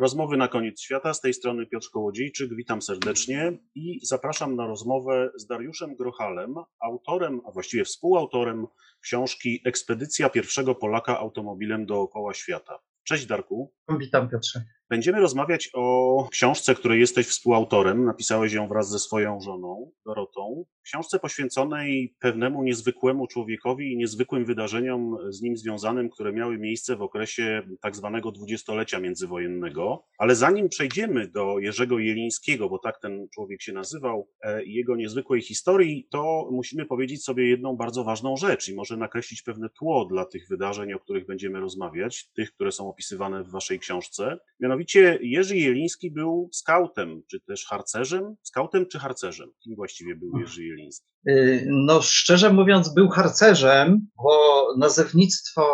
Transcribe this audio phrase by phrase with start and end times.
[0.00, 1.14] Rozmowy na koniec świata.
[1.14, 2.54] Z tej strony Piotr Kołodziejczyk.
[2.54, 8.66] Witam serdecznie i zapraszam na rozmowę z Dariuszem Grochalem, autorem, a właściwie współautorem
[9.00, 12.78] książki Ekspedycja pierwszego Polaka automobilem dookoła świata.
[13.04, 13.74] Cześć Darku.
[13.98, 14.64] Witam Piotrze.
[14.90, 18.04] Będziemy rozmawiać o książce, której jesteś współautorem.
[18.04, 20.64] Napisałeś ją wraz ze swoją żoną, Dorotą.
[20.82, 27.02] Książce poświęconej pewnemu niezwykłemu człowiekowi i niezwykłym wydarzeniom z nim związanym, które miały miejsce w
[27.02, 30.04] okresie tak zwanego dwudziestolecia międzywojennego.
[30.18, 34.96] Ale zanim przejdziemy do Jerzego Jelińskiego, bo tak ten człowiek się nazywał, e, i jego
[34.96, 40.04] niezwykłej historii, to musimy powiedzieć sobie jedną bardzo ważną rzecz i może nakreślić pewne tło
[40.04, 44.38] dla tych wydarzeń, o których będziemy rozmawiać, tych, które są opisywane w waszej książce.
[44.60, 48.36] Mianowicie Mianowicie Jerzy Jeliński był skautem, czy też harcerzem?
[48.42, 49.50] Skautem czy harcerzem?
[49.60, 51.06] Kim właściwie był Jerzy Jeliński?
[51.28, 55.64] Y, no szczerze mówiąc był harcerzem, bo nazewnictwo,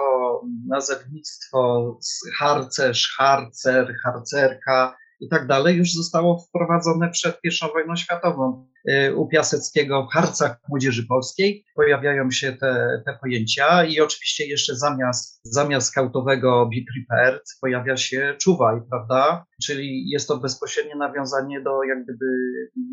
[0.68, 1.98] nazewnictwo
[2.38, 8.66] harcerz, harcer, harcerka i tak dalej już zostało wprowadzone przed I wojną światową.
[8.90, 14.76] Y, u Piaseckiego w harcach młodzieży polskiej pojawiają się te, te pojęcia i oczywiście jeszcze
[14.76, 19.44] zamiast, zamiast skautowego be prepared pojawia się czuwaj, prawda?
[19.62, 22.26] Czyli jest to bezpośrednie nawiązanie do jak gdyby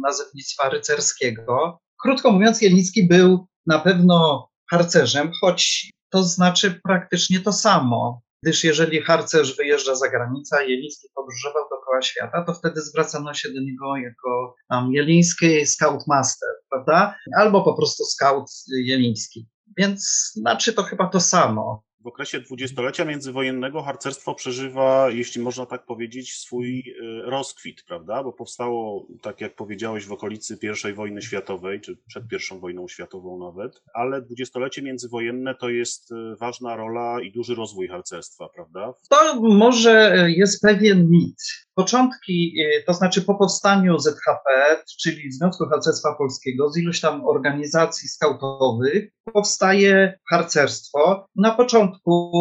[0.04, 1.80] nazewnictwa rycerskiego.
[2.04, 9.02] Krótko mówiąc, Jelnicki był na pewno harcerzem, choć to znaczy praktycznie to samo gdyż jeżeli
[9.02, 14.56] harcerz wyjeżdża za granicę, Jeliński podróżował dookoła świata, to wtedy zwracano się do niego jako
[14.70, 17.16] tam Jeliński Scoutmaster, prawda?
[17.38, 19.48] Albo po prostu Scout Jeliński.
[19.78, 25.86] Więc znaczy to chyba to samo w okresie dwudziestolecia międzywojennego harcerstwo przeżywa, jeśli można tak
[25.86, 28.24] powiedzieć, swój y, rozkwit, prawda?
[28.24, 30.58] Bo powstało, tak jak powiedziałeś, w okolicy
[30.90, 36.36] I wojny światowej, czy przed I wojną światową nawet, ale dwudziestolecie międzywojenne to jest y,
[36.36, 38.94] ważna rola i duży rozwój harcerstwa, prawda?
[39.10, 41.63] To może jest pewien mit.
[41.76, 48.10] Początki, y, to znaczy po powstaniu ZHP, czyli Związku Harcerstwa Polskiego, z iluś tam organizacji
[48.10, 51.28] skautowych, powstaje harcerstwo.
[51.36, 52.32] Na początku,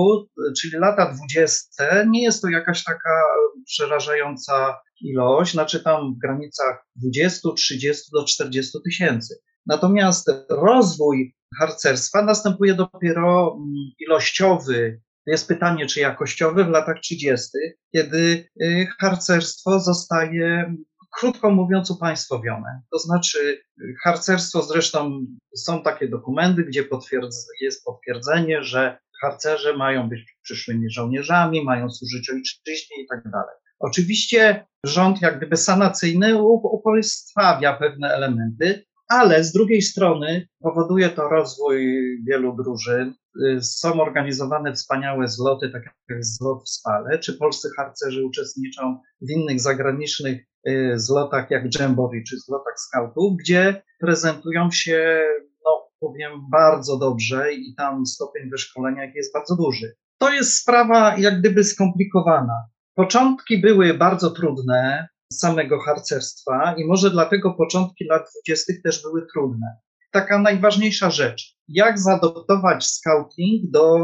[0.60, 3.22] czyli lata dwudzieste, nie jest to jakaś taka
[3.66, 9.38] przerażająca ilość, znaczy tam w granicach 20, 30 do 40 tysięcy.
[9.66, 17.48] Natomiast rozwój harcerstwa następuje dopiero mm, ilościowy, jest pytanie, czy jakościowy w latach 30.,
[17.94, 20.74] kiedy y, harcerstwo zostaje
[21.12, 22.82] krótko mówiąc, upaństwowione.
[22.92, 23.62] To znaczy,
[24.04, 31.64] harcerstwo zresztą są takie dokumenty, gdzie potwierdz, jest potwierdzenie, że harcerze mają być przyszłymi żołnierzami,
[31.64, 33.54] mają służyć ojczyźnie i tak dalej.
[33.78, 41.82] Oczywiście rząd jak gdyby sanacyjny upaństwawia pewne elementy, ale z drugiej strony powoduje to rozwój
[42.28, 43.14] wielu drużyn.
[43.60, 49.60] Są organizowane wspaniałe zloty, tak jak zlot w Spale, czy polscy harcerzy uczestniczą w innych
[49.60, 55.24] zagranicznych Y, zlotach jak Jamboree czy zlotach scoutów, gdzie prezentują się,
[55.64, 59.94] no powiem, bardzo dobrze i tam stopień wyszkolenia jest bardzo duży.
[60.18, 62.54] To jest sprawa jak gdyby skomplikowana.
[62.94, 69.66] Początki były bardzo trudne samego harcerstwa i może dlatego początki lat dwudziestych też były trudne.
[70.10, 73.98] Taka najważniejsza rzecz, jak zaadoptować scouting do,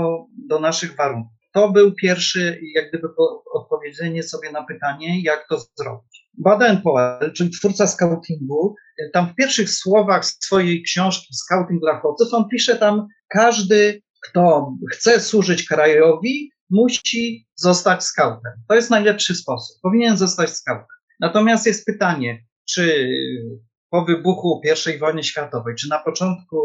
[0.48, 1.32] do naszych warunków.
[1.52, 3.08] To był pierwszy, jak gdyby
[3.54, 6.28] odpowiedzenie sobie na pytanie, jak to zrobić.
[6.44, 8.74] Baden-Powell, czyli twórca scoutingu,
[9.12, 15.20] tam w pierwszych słowach swojej książki Scouting dla chłopców, on pisze tam, każdy, kto chce
[15.20, 18.52] służyć krajowi, musi zostać scoutem.
[18.68, 19.76] To jest najlepszy sposób.
[19.82, 20.97] Powinien zostać scoutem.
[21.20, 23.08] Natomiast jest pytanie, czy
[23.90, 24.60] po wybuchu
[24.94, 26.58] I wojny światowej, czy na początku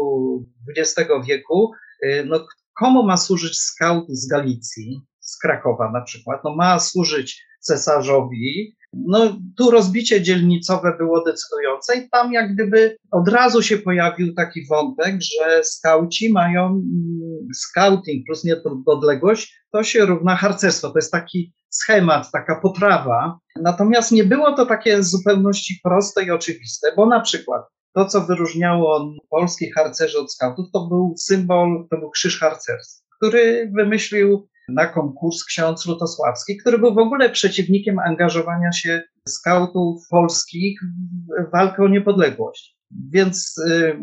[0.76, 1.72] XX wieku,
[2.04, 2.46] y, no,
[2.78, 6.40] komu ma służyć scout z Galicji, z Krakowa na przykład?
[6.44, 13.28] No, ma służyć cesarzowi, no, tu rozbicie dzielnicowe było decydujące i tam jak gdyby od
[13.28, 16.82] razu się pojawił taki wątek, że skauci mają
[17.54, 20.90] scouting plus niepodległość, to się równa harcerstwo.
[20.90, 23.38] To jest taki schemat, taka potrawa.
[23.62, 27.62] Natomiast nie było to takie w zupełności proste i oczywiste, bo na przykład
[27.94, 33.72] to, co wyróżniało polskich harcerzy od skautów, to był symbol, to był krzyż harcerski, który
[33.76, 40.80] wymyślił na konkurs ksiądz Lutosławski, który był w ogóle przeciwnikiem angażowania się skautów polskich
[41.48, 42.76] w walkę o niepodległość.
[42.90, 43.96] Więc y,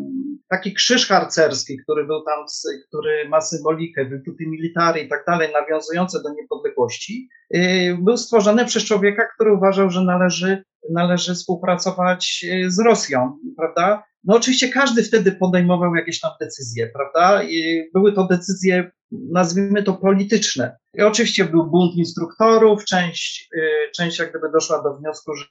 [0.50, 2.44] taki krzyż harcerski, który był tam,
[2.88, 8.84] który ma symbolikę, virtuti military i tak dalej, nawiązujące do niepodległości, y, był stworzony przez
[8.84, 14.04] człowieka, który uważał, że należy, należy współpracować y, z Rosją, prawda?
[14.24, 17.42] No oczywiście każdy wtedy podejmował jakieś tam decyzje, prawda?
[17.42, 20.76] I były to decyzje, nazwijmy to polityczne.
[20.94, 25.44] I oczywiście był bunt instruktorów, część, y, część jak gdyby doszła do wniosku, że,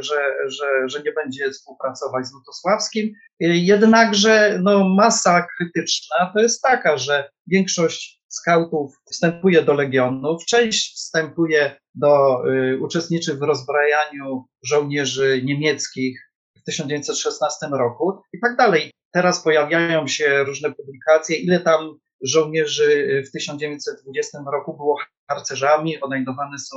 [0.00, 3.12] że, że, że nie będzie współpracować z Lutosławskim.
[3.40, 11.76] Jednakże no, masa krytyczna to jest taka, że większość skautów wstępuje do legionów, część wstępuje
[11.94, 18.90] do, y, uczestniczy w rozbrajaniu żołnierzy niemieckich w 1916 roku i tak dalej.
[19.12, 24.98] Teraz pojawiają się różne publikacje, ile tam żołnierzy w 1920 roku było
[25.28, 26.00] harcerzami.
[26.00, 26.76] Odnajdowane są,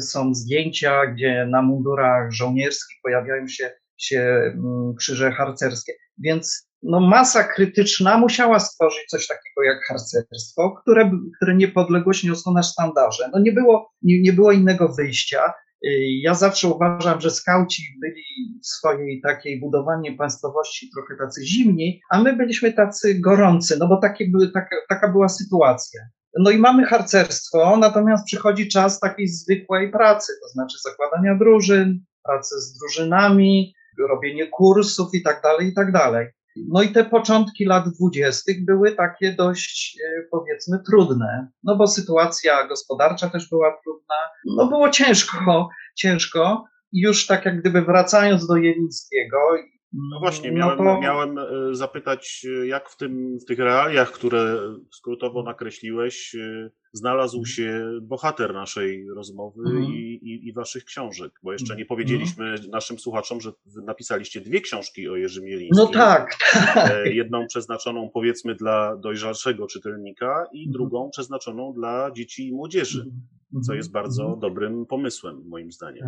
[0.00, 5.92] są zdjęcia, gdzie na mundurach żołnierskich pojawiają się, się mm, krzyże harcerskie.
[6.18, 12.62] Więc no, masa krytyczna musiała stworzyć coś takiego jak harcerstwo, które, które niepodległość niosło na
[12.62, 13.30] sztandarze.
[13.32, 15.52] No nie było, nie, nie było innego wyjścia.
[16.22, 18.22] Ja zawsze uważam, że skauci byli
[18.62, 23.96] w swojej takiej budowanie państwowości trochę tacy zimni, a my byliśmy tacy gorący, no bo
[23.96, 26.00] takie były, taka, taka była sytuacja.
[26.38, 32.60] No i mamy harcerstwo, natomiast przychodzi czas takiej zwykłej pracy, to znaczy zakładania drużyn, pracy
[32.60, 33.74] z drużynami,
[34.08, 36.26] robienie kursów i tak dalej, i tak dalej.
[36.68, 42.66] No i te początki lat dwudziestych były takie dość, e, powiedzmy, trudne, no bo sytuacja
[42.68, 44.14] gospodarcza też była trudna,
[44.44, 45.68] no było ciężko,
[46.00, 46.64] ciężko.
[46.92, 49.38] Już tak jak gdyby wracając do Jelińskiego,
[49.92, 51.00] no właśnie, miałem, no to...
[51.00, 54.58] miałem e, zapytać, e, jak w, tym, w tych realiach, które
[54.92, 57.54] skrótowo nakreśliłeś, e, znalazł mhm.
[57.54, 59.84] się bohater naszej rozmowy mm.
[59.84, 61.88] i, i, i, waszych książek, bo jeszcze nie mhm.
[61.88, 62.70] powiedzieliśmy mm.
[62.70, 63.52] naszym słuchaczom, że
[63.84, 65.84] napisaliście dwie książki o Jerzym Jelińskim.
[65.84, 66.36] No tak,
[67.04, 70.72] Jedną przeznaczoną powiedzmy dla dojrzalszego czytelnika i mm.
[70.72, 73.10] drugą przeznaczoną dla dzieci i młodzieży
[73.62, 74.04] co jest mhm.
[74.04, 74.40] bardzo mhm.
[74.40, 76.04] dobrym pomysłem, moim zdaniem.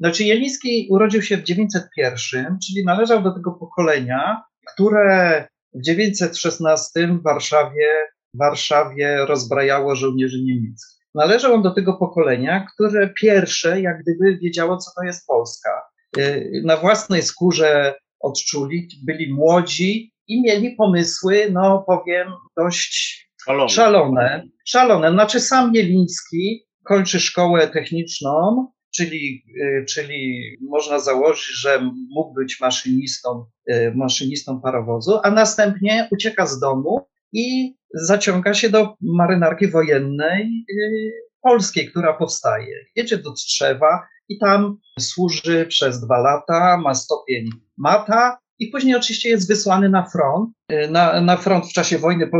[0.00, 4.42] Znaczy, Jeliński urodził się w 901, czyli należał do tego pokolenia,
[4.72, 7.88] które w 916 w Warszawie,
[8.34, 11.02] w Warszawie rozbrajało żołnierzy niemieckich.
[11.14, 15.70] Należał on do tego pokolenia, które pierwsze, jak gdyby, wiedziało, co to jest Polska.
[16.18, 23.68] Y, na własnej skórze odczuli, byli młodzi i mieli pomysły, no powiem, dość szalone.
[23.68, 24.48] Szalone.
[24.66, 25.10] szalone.
[25.10, 31.80] Znaczy sam Jeliński kończy szkołę techniczną, czyli, y, czyli można założyć, że
[32.10, 38.94] mógł być maszynistą, y, maszynistą parowozu, a następnie ucieka z domu i zaciąga się do
[39.00, 41.12] marynarki wojennej y,
[41.42, 42.74] polskiej, która powstaje.
[42.96, 49.28] Jedzie do Trzewa i tam służy przez dwa lata, ma stopień mata i później oczywiście
[49.28, 50.50] jest wysłany na front,
[50.90, 52.30] na, na front w czasie wojny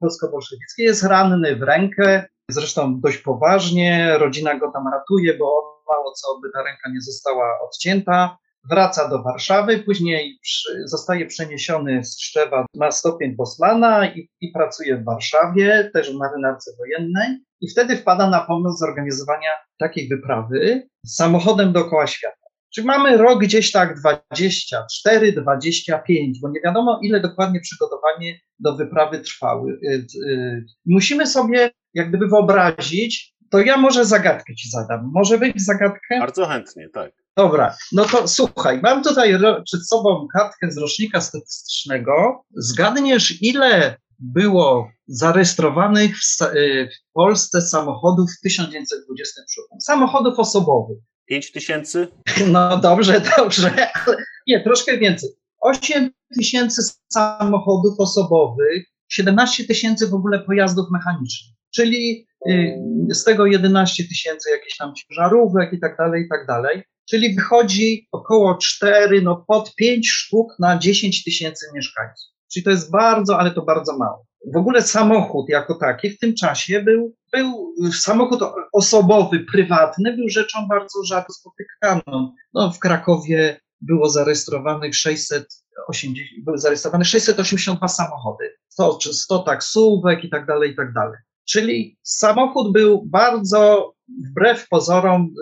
[0.00, 4.18] polsko-bolszewickiej, jest ranny w rękę, zresztą dość poważnie.
[4.18, 8.38] Rodzina go tam ratuje, bo mało co, by ta ręka nie została odcięta.
[8.70, 14.96] Wraca do Warszawy, później przy, zostaje przeniesiony z Szczewa, ma stopień posłana i, i pracuje
[14.96, 17.38] w Warszawie, też w marynarce wojennej.
[17.60, 22.48] I wtedy wpada na pomysł zorganizowania takiej wyprawy samochodem dookoła świata.
[22.74, 29.20] Czyli mamy rok gdzieś tak 24, 25, bo nie wiadomo ile dokładnie przygotowanie do wyprawy
[29.20, 29.72] trwały.
[29.72, 35.10] Y, y, musimy sobie jak gdyby wyobrazić, to ja może zagadkę ci zadam.
[35.14, 36.18] Może być zagadkę?
[36.20, 37.12] Bardzo chętnie, tak.
[37.36, 42.44] Dobra, no to słuchaj, mam tutaj przed sobą kartkę z rocznika statystycznego.
[42.56, 49.80] Zgadniesz, ile było zarejestrowanych w, y, w Polsce samochodów w 1927?
[49.80, 50.98] Samochodów osobowych.
[51.28, 52.08] 5 tysięcy?
[52.52, 55.30] No dobrze, dobrze, ale nie, troszkę więcej.
[55.60, 62.78] 8 tysięcy samochodów osobowych, 17 tysięcy w ogóle pojazdów mechanicznych, czyli y,
[63.10, 66.82] z tego 11 tysięcy jakichś tam ciężarówek i tak dalej, i tak dalej.
[67.10, 72.28] Czyli wychodzi około 4, no pod 5 sztuk na 10 tysięcy mieszkańców.
[72.52, 74.26] Czyli to jest bardzo, ale to bardzo mało.
[74.54, 78.40] W ogóle samochód jako taki w tym czasie był, był samochód
[78.72, 82.32] osobowy, prywatny, był rzeczą bardzo rzadko spotykaną.
[82.54, 90.46] No, w Krakowie było zarejestrowanych 680, były zarejestrowane 682 samochody, 100, 100 taksówek i tak
[90.46, 91.18] dalej, i tak dalej.
[91.50, 93.92] Czyli samochód był bardzo,
[94.30, 95.34] wbrew pozorom,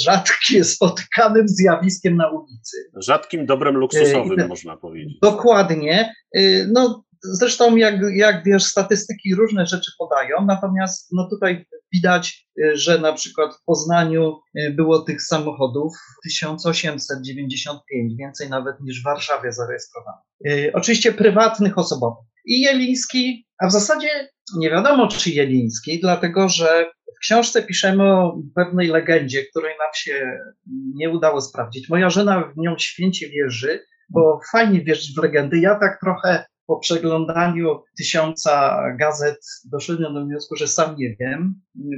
[0.00, 2.76] rzadkim, spotykanym zjawiskiem na ulicy.
[2.96, 5.18] Rzadkim dobrem luksusowym, e, można powiedzieć.
[5.22, 6.14] Dokładnie.
[6.34, 12.76] E, no, Zresztą, jak, jak wiesz, statystyki różne rzeczy podają, natomiast no tutaj widać, y,
[12.76, 14.40] że na przykład w Poznaniu
[14.70, 15.92] było tych samochodów
[16.24, 20.18] 1895, więcej nawet niż w Warszawie zarejestrowano.
[20.46, 22.24] Y, oczywiście prywatnych, osobowych.
[22.44, 28.38] I Jeliński, a w zasadzie nie wiadomo czy Jeliński, dlatego że w książce piszemy o
[28.54, 30.38] pewnej legendzie, której nam się
[30.94, 31.88] nie udało sprawdzić.
[31.88, 35.58] Moja żona w nią święcie wierzy, bo fajnie wierzyć w legendy.
[35.58, 39.38] Ja tak trochę po przeglądaniu tysiąca gazet
[39.72, 41.54] doszedłem do wniosku, że sam nie wiem.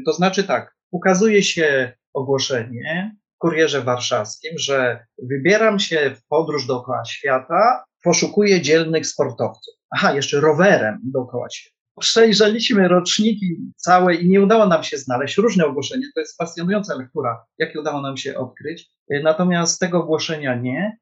[0.07, 7.05] To znaczy tak, ukazuje się ogłoszenie w kurierze warszawskim, że wybieram się w podróż dookoła
[7.05, 9.75] świata, poszukuję dzielnych sportowców.
[9.91, 11.75] Aha, jeszcze rowerem dookoła świata.
[12.01, 16.07] Przejrzeliśmy roczniki całe i nie udało nam się znaleźć różne ogłoszenia.
[16.15, 18.91] To jest pasjonująca lektura, jakie udało nam się odkryć.
[19.23, 20.99] Natomiast tego ogłoszenia nie.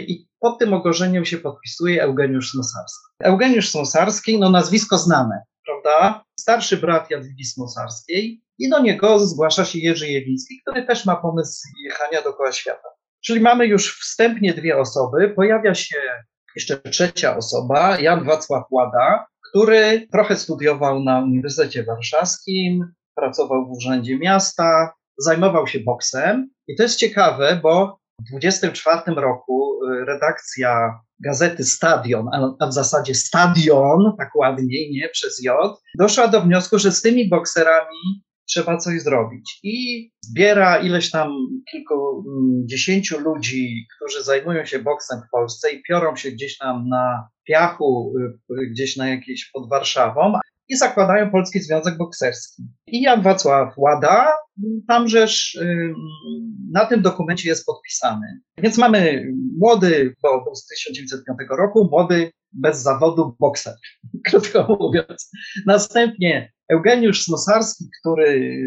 [0.00, 3.06] I pod tym ogłoszeniem się podpisuje Eugeniusz Smosarski.
[3.20, 6.24] Eugeniusz Smosarski, no nazwisko znane, prawda?
[6.40, 11.68] Starszy brat Jadwigi Smosarskiej i do niego zgłasza się Jerzy Jewiński, który też ma pomysł
[11.84, 12.88] jechania dookoła świata.
[13.24, 15.96] Czyli mamy już wstępnie dwie osoby, pojawia się
[16.56, 24.18] jeszcze trzecia osoba, Jan Wacław Łada, który trochę studiował na Uniwersytecie Warszawskim, pracował w Urzędzie
[24.18, 26.50] Miasta, zajmował się boksem.
[26.68, 32.28] I to jest ciekawe, bo w 1924 roku y, redakcja gazety Stadion,
[32.60, 37.28] a w zasadzie Stadion, tak ładniej, nie przez J, doszła do wniosku, że z tymi
[37.28, 39.60] bokserami trzeba coś zrobić.
[39.62, 41.30] I zbiera ileś tam
[41.70, 48.14] kilkudziesięciu ludzi, którzy zajmują się boksem w Polsce i piorą się gdzieś tam na piachu,
[48.50, 50.32] y, gdzieś na jakieś pod Warszawą
[50.68, 52.62] i zakładają Polski Związek Bokserski.
[52.86, 54.32] I Jan Wacław Łada
[54.88, 55.58] tamżeż
[56.72, 58.40] na tym dokumencie jest podpisany.
[58.58, 63.74] Więc mamy młody, bo był z 1905 roku, młody bez zawodu bokser,
[64.28, 65.30] krótko mówiąc.
[65.66, 68.60] Następnie Eugeniusz Smosarski, który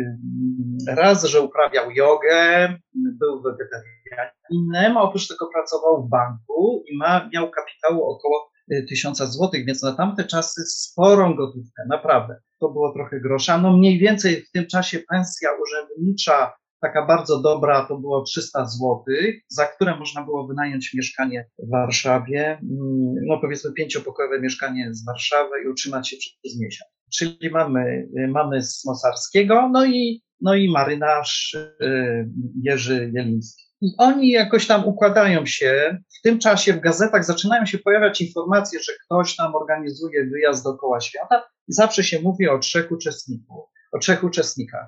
[0.87, 7.51] raz, że uprawiał jogę, był wegetarianinem, a oprócz tego pracował w banku i ma, miał
[7.51, 8.51] kapitału około
[8.89, 12.35] tysiąca złotych, więc na tamte czasy sporą gotówkę, naprawdę.
[12.59, 13.57] To było trochę grosza.
[13.57, 19.35] No mniej więcej w tym czasie pensja urzędnicza, taka bardzo dobra, to było 300 złotych,
[19.47, 25.51] za które można było wynająć mieszkanie w Warszawie, mm, no powiedzmy pięciopokojowe mieszkanie z Warszawy
[25.65, 26.89] i utrzymać się przez miesiąc.
[27.13, 32.29] Czyli mamy, mamy Smosarskiego, no i, no i marynarz y,
[32.63, 33.68] Jerzy Jeliński.
[33.81, 35.97] I oni jakoś tam układają się.
[36.19, 41.01] W tym czasie w gazetach zaczynają się pojawiać informacje, że ktoś tam organizuje wyjazd dookoła
[41.01, 44.87] świata i zawsze się mówi o trzech uczestników, o trzech uczestnikach.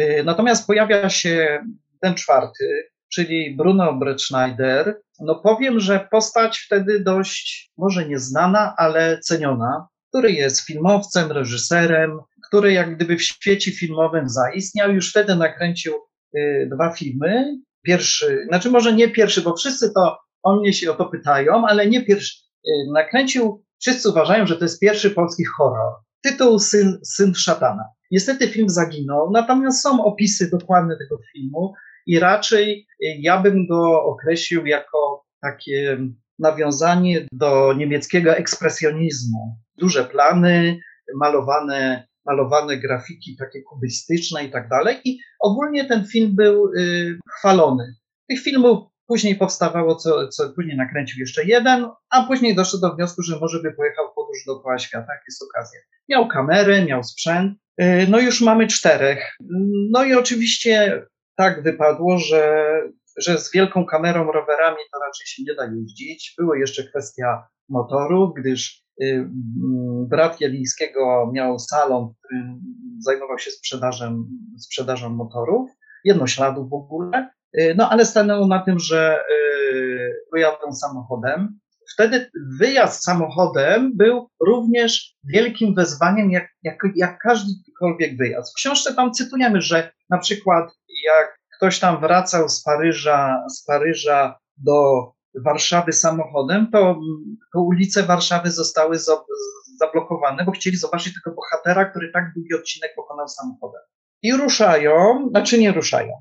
[0.00, 1.64] Y, natomiast pojawia się
[2.00, 5.00] ten czwarty, czyli Bruno Bretschneider.
[5.20, 12.18] No powiem, że postać wtedy dość, może nieznana, ale ceniona, który jest filmowcem, reżyserem,
[12.48, 14.92] który jak gdyby w świecie filmowym zaistniał.
[14.92, 15.94] Już wtedy nakręcił
[16.36, 20.94] y, dwa filmy pierwszy, znaczy może nie pierwszy, bo wszyscy to o mnie się o
[20.94, 22.46] to pytają, ale nie pierwszy.
[22.66, 25.92] Y, nakręcił, wszyscy uważają, że to jest pierwszy polski horror.
[26.22, 27.84] Tytuł Syn, Syn Szatana.
[28.10, 31.74] Niestety film zaginął, natomiast są opisy dokładne tego filmu
[32.06, 35.98] i raczej y, ja bym go określił jako takie
[36.38, 39.56] nawiązanie do niemieckiego ekspresjonizmu.
[39.76, 40.78] Duże plany,
[41.14, 44.96] malowane malowane grafiki takie kubystyczne i tak dalej.
[45.04, 47.94] I ogólnie ten film był y, chwalony.
[48.28, 53.22] Tych filmów później powstawało, co, co później nakręcił jeszcze jeden, a później doszedł do wniosku,
[53.22, 55.80] że może by pojechał w podróż dookoła świata, jak jest okazja.
[56.08, 59.36] Miał kamerę, miał sprzęt, y, no już mamy czterech.
[59.90, 61.02] No i oczywiście
[61.36, 62.64] tak wypadło, że,
[63.16, 66.34] że z wielką kamerą, rowerami to raczej się nie da jeździć.
[66.38, 68.85] Była jeszcze kwestia motoru, gdyż
[70.08, 72.60] brat Jelińskiego miał salon, w którym
[72.98, 74.24] zajmował się sprzedażą,
[74.58, 75.70] sprzedażą motorów,
[76.04, 79.24] jednośladów w ogóle, y, no ale stanęło na tym, że
[80.32, 81.58] wyjadą y, samochodem.
[81.94, 88.52] Wtedy wyjazd samochodem był również wielkim wyzwaniem, jak, jak, jak każdykolwiek wyjazd.
[88.52, 90.70] W książce tam cytujemy, że na przykład
[91.04, 95.12] jak ktoś tam wracał z Paryża, z Paryża do
[95.44, 97.00] Warszawy samochodem, to,
[97.52, 98.98] to ulice Warszawy zostały
[99.78, 103.82] zablokowane, bo chcieli zobaczyć tego bohatera, który tak długi odcinek pokonał samochodem.
[104.22, 106.12] I ruszają, znaczy nie ruszają.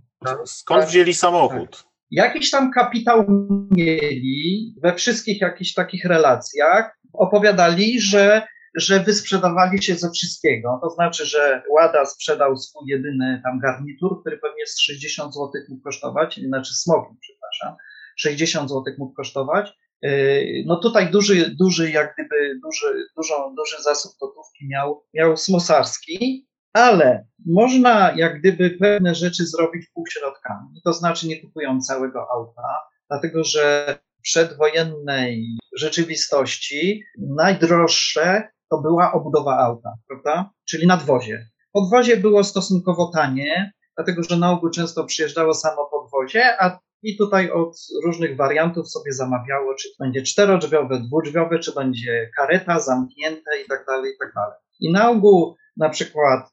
[0.45, 0.89] Skąd tak.
[0.89, 1.77] wzięli samochód?
[1.77, 1.85] Tak.
[2.11, 3.25] Jakiś tam kapitał
[3.71, 6.97] mieli we wszystkich jakichś takich relacjach.
[7.13, 10.79] Opowiadali, że, że wysprzedawali się ze wszystkiego.
[10.83, 15.83] To znaczy, że Łada sprzedał swój jedyny tam garnitur, który pewnie z 60 zł mógł
[15.83, 17.75] kosztować, znaczy smoking, przepraszam
[18.15, 19.73] 60 zł mógł kosztować.
[20.05, 26.47] Y, no tutaj duży, duży jak gdyby duży, dużo, duży zasób gotówki miał, miał Smosarski,
[26.73, 33.43] ale można jak gdyby pewne rzeczy zrobić półśrodkami, to znaczy nie kupując całego auta, dlatego
[33.43, 40.49] że w przedwojennej rzeczywistości najdroższe to była obudowa auta, prawda?
[40.65, 41.49] Czyli nadwozie.
[41.71, 47.51] Podwozie było stosunkowo tanie, dlatego że na ogół często przyjeżdżało samo podwozie, a i tutaj
[47.51, 53.67] od różnych wariantów sobie zamawiało, czy to będzie czterodrzwiowe, dwudrzwiowe, czy będzie kareta zamknięte i
[53.69, 54.57] tak dalej, i tak dalej.
[54.79, 56.49] I na ogół na przykład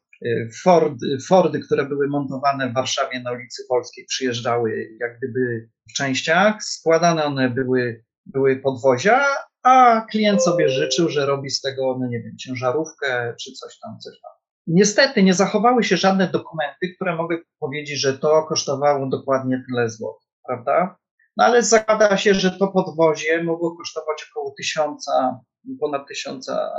[0.62, 0.94] Ford,
[1.28, 7.24] Fordy, które były montowane w Warszawie na ulicy Polskiej, przyjeżdżały jak gdyby w częściach, składane
[7.24, 9.24] one były, były podwozia,
[9.62, 13.98] a klient sobie życzył, że robi z tego, no nie wiem, ciężarówkę czy coś tam,
[13.98, 14.32] coś tam.
[14.66, 20.28] Niestety nie zachowały się żadne dokumenty, które mogły powiedzieć, że to kosztowało dokładnie tyle złotych,
[20.46, 20.96] prawda?
[21.36, 25.40] No ale zakłada się, że to podwozie mogło kosztować około tysiąca,
[25.80, 26.70] ponad tysiąca,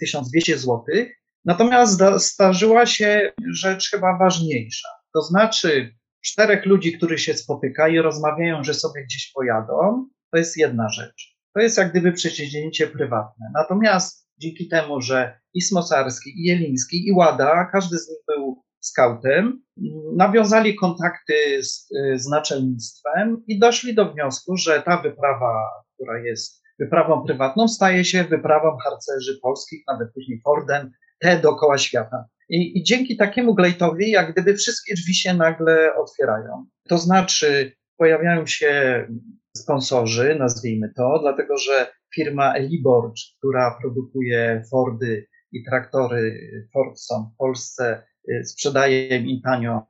[0.00, 1.20] 1200 złotych.
[1.44, 4.88] Natomiast zdarzyła się rzecz chyba ważniejsza.
[5.14, 5.94] To znaczy,
[6.24, 11.36] czterech ludzi, którzy się spotykają, rozmawiają, że sobie gdzieś pojadą, to jest jedna rzecz.
[11.54, 13.46] To jest jak gdyby przedsięwzięcie prywatne.
[13.54, 19.62] Natomiast dzięki temu, że i Smosarski, i Jeliński, i Łada, każdy z nich był skautem,
[20.16, 27.24] nawiązali kontakty z, z naczelnictwem i doszli do wniosku, że ta wyprawa, która jest wyprawą
[27.26, 32.24] prywatną, staje się wyprawą harcerzy polskich, nawet później Fordem, te dookoła świata.
[32.48, 36.66] I, I, dzięki takiemu glejtowi, jak gdyby wszystkie drzwi się nagle otwierają.
[36.88, 39.04] To znaczy, pojawiają się
[39.56, 47.36] sponsorzy, nazwijmy to, dlatego że firma Eliborg, która produkuje Fordy i traktory Ford są w
[47.36, 48.13] Polsce, y,
[48.44, 49.86] sprzedaje im tanio,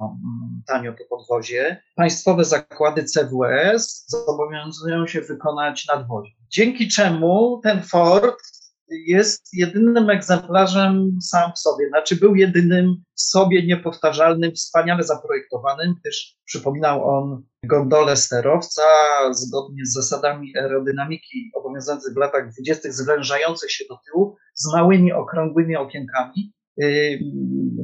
[0.67, 1.83] tanio to podwozie.
[1.97, 6.31] Państwowe zakłady CWS zobowiązują się wykonać nadwozie.
[6.49, 8.39] Dzięki czemu ten Ford
[9.07, 11.89] jest jedynym egzemplarzem sam w sobie.
[11.89, 18.83] Znaczy był jedynym w sobie niepowtarzalnym, wspaniale zaprojektowanym, gdyż przypominał on gondolę sterowca
[19.31, 25.77] zgodnie z zasadami aerodynamiki obowiązujących w latach dwudziestych, zwężających się do tyłu z małymi, okrągłymi
[25.77, 26.54] okienkami.
[26.77, 27.19] Yy,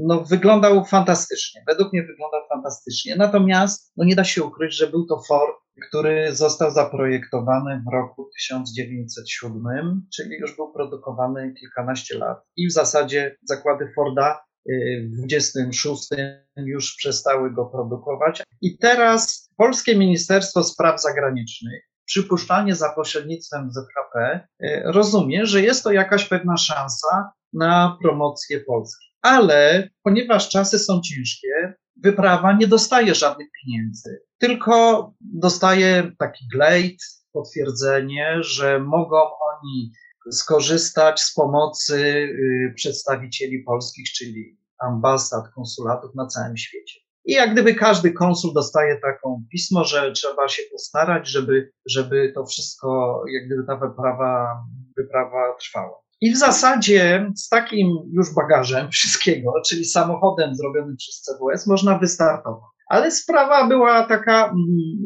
[0.07, 1.63] no, wyglądał fantastycznie.
[1.67, 3.17] Według mnie wyglądał fantastycznie.
[3.17, 5.57] Natomiast no, nie da się ukryć, że był to Ford
[5.89, 12.39] który został zaprojektowany w roku 1907, czyli już był produkowany kilkanaście lat.
[12.57, 16.09] I w zasadzie zakłady Forda y, w 26
[16.57, 18.43] już przestały go produkować.
[18.61, 25.93] I teraz Polskie Ministerstwo Spraw Zagranicznych, przypuszczalnie za pośrednictwem ZHP, y, rozumie, że jest to
[25.93, 29.07] jakaś pewna szansa na promocję Polski.
[29.23, 38.37] Ale ponieważ czasy są ciężkie, wyprawa nie dostaje żadnych pieniędzy, tylko dostaje taki glejt, potwierdzenie,
[38.41, 39.93] że mogą oni
[40.31, 47.01] skorzystać z pomocy y, przedstawicieli polskich, czyli ambasad, konsulatów na całym świecie.
[47.25, 52.47] I jak gdyby każdy konsul dostaje taką pismo, że trzeba się postarać, żeby, żeby to
[52.47, 54.65] wszystko, jak gdyby ta wyprawa,
[54.97, 56.01] wyprawa trwała.
[56.21, 62.71] I w zasadzie z takim już bagażem wszystkiego, czyli samochodem zrobionym przez CWS, można wystartować.
[62.89, 64.57] Ale sprawa była taka, mm,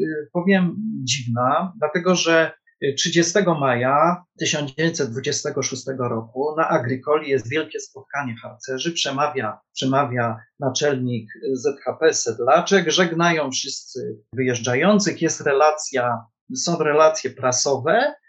[0.00, 2.52] y, powiem, dziwna, dlatego że
[2.96, 12.90] 30 maja 1926 roku na Agricoli jest wielkie spotkanie harcerzy, przemawia, przemawia naczelnik ZHP Sedlaczek,
[12.90, 18.23] żegnają wszyscy wyjeżdżających, jest relacja, są relacje prasowe, y,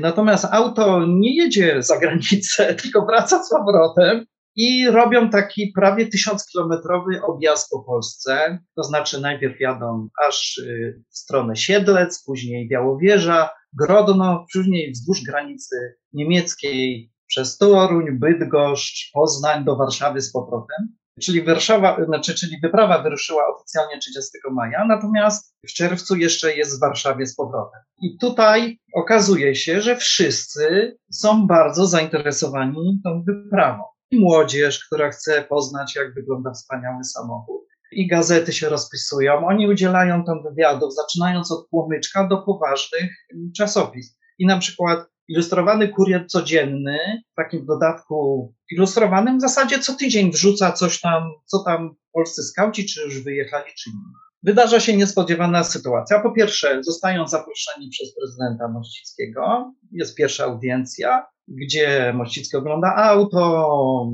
[0.00, 7.22] natomiast auto nie jedzie za granicę, tylko wraca z powrotem i robią taki prawie tysiąckilometrowy
[7.22, 8.58] objazd po Polsce.
[8.76, 15.76] To znaczy najpierw jadą aż y, w stronę Siedlec, później Białowieża, Grodno, później wzdłuż granicy
[16.12, 20.96] niemieckiej przez Toruń, Bydgoszcz, Poznań do Warszawy z powrotem.
[21.22, 26.80] Czyli Warszawa, znaczy, czyli wyprawa wyruszyła oficjalnie 30 maja, natomiast w czerwcu jeszcze jest w
[26.80, 27.80] Warszawie z powrotem.
[28.02, 35.42] I tutaj okazuje się, że wszyscy są bardzo zainteresowani tą wyprawą i młodzież, która chce
[35.42, 37.60] poznać, jak wygląda wspaniały samochód.
[37.92, 39.46] I gazety się rozpisują.
[39.46, 43.10] Oni udzielają tam wywiadów, zaczynając od płomyczka do poważnych
[43.56, 44.14] czasopism.
[44.38, 46.98] I na przykład ilustrowany kurier codzienny,
[47.32, 52.86] w takim dodatku ilustrowanym, w zasadzie co tydzień wrzuca coś tam, co tam polscy skauci,
[52.86, 54.00] czy już wyjechali, czy nie.
[54.42, 56.20] Wydarza się niespodziewana sytuacja.
[56.20, 59.74] Po pierwsze, zostają zaproszeni przez prezydenta Mościckiego.
[59.92, 64.10] Jest pierwsza audiencja gdzie Mościcki ogląda auto,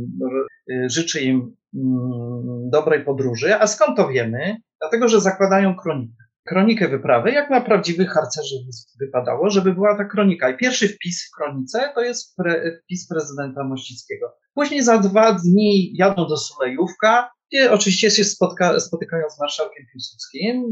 [0.86, 3.60] życzy im mm, dobrej podróży.
[3.60, 4.56] A skąd to wiemy?
[4.80, 6.24] Dlatego, że zakładają kronikę.
[6.46, 8.54] Kronikę wyprawy, jak na prawdziwych harcerzy
[9.00, 10.50] wypadało, żeby była ta kronika.
[10.50, 14.32] I pierwszy wpis w kronice to jest pre, wpis prezydenta Mościckiego.
[14.54, 20.64] Później za dwa dni jadą do Sulejówka, gdzie oczywiście się spotka, spotykają z marszałkiem Piłsudskim,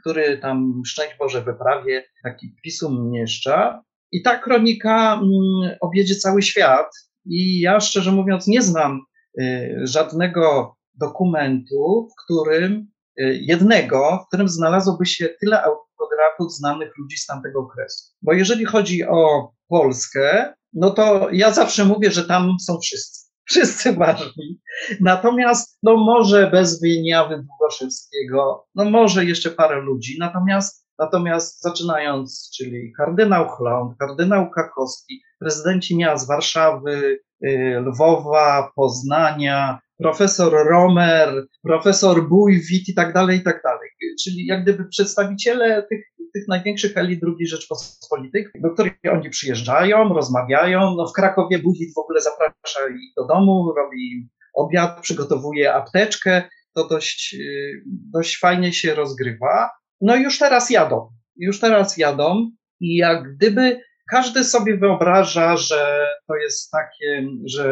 [0.00, 3.82] który tam szczęść Boże wyprawie taki wpis umieszcza.
[4.12, 6.88] I ta kronika mm, objedzie cały świat.
[7.24, 9.00] I ja szczerze mówiąc nie znam
[9.40, 17.26] y, żadnego dokumentu, w którym jednego, w którym znalazłoby się tyle autografów znanych ludzi z
[17.26, 18.04] tamtego okresu.
[18.22, 23.32] Bo jeżeli chodzi o Polskę, no to ja zawsze mówię, że tam są wszyscy.
[23.50, 24.60] wszyscy ważni.
[25.00, 32.92] Natomiast, no może bez Wieniawy Długoszewskiego, no może jeszcze parę ludzi, natomiast, natomiast zaczynając, czyli
[32.96, 42.94] kardynał Chląd, kardynał Kakowski, prezydenci miast Warszawy, y, Lwowa, Poznania, profesor Romer, profesor Bujwit i
[42.94, 43.88] tak dalej, i tak dalej.
[44.24, 50.94] Czyli jak gdyby przedstawiciele tych, tych największych elit II Rzeczpospolitej, do których oni przyjeżdżają, rozmawiają.
[50.96, 56.42] No w Krakowie Bujwit w ogóle zaprasza ich do domu, robi im obiad, przygotowuje apteczkę.
[56.74, 59.70] To dość, y, dość fajnie się rozgrywa.
[60.00, 61.08] No już teraz jadą.
[61.36, 63.80] Już teraz jadą i jak gdyby
[64.12, 67.66] każdy sobie wyobraża, że to jest takie, że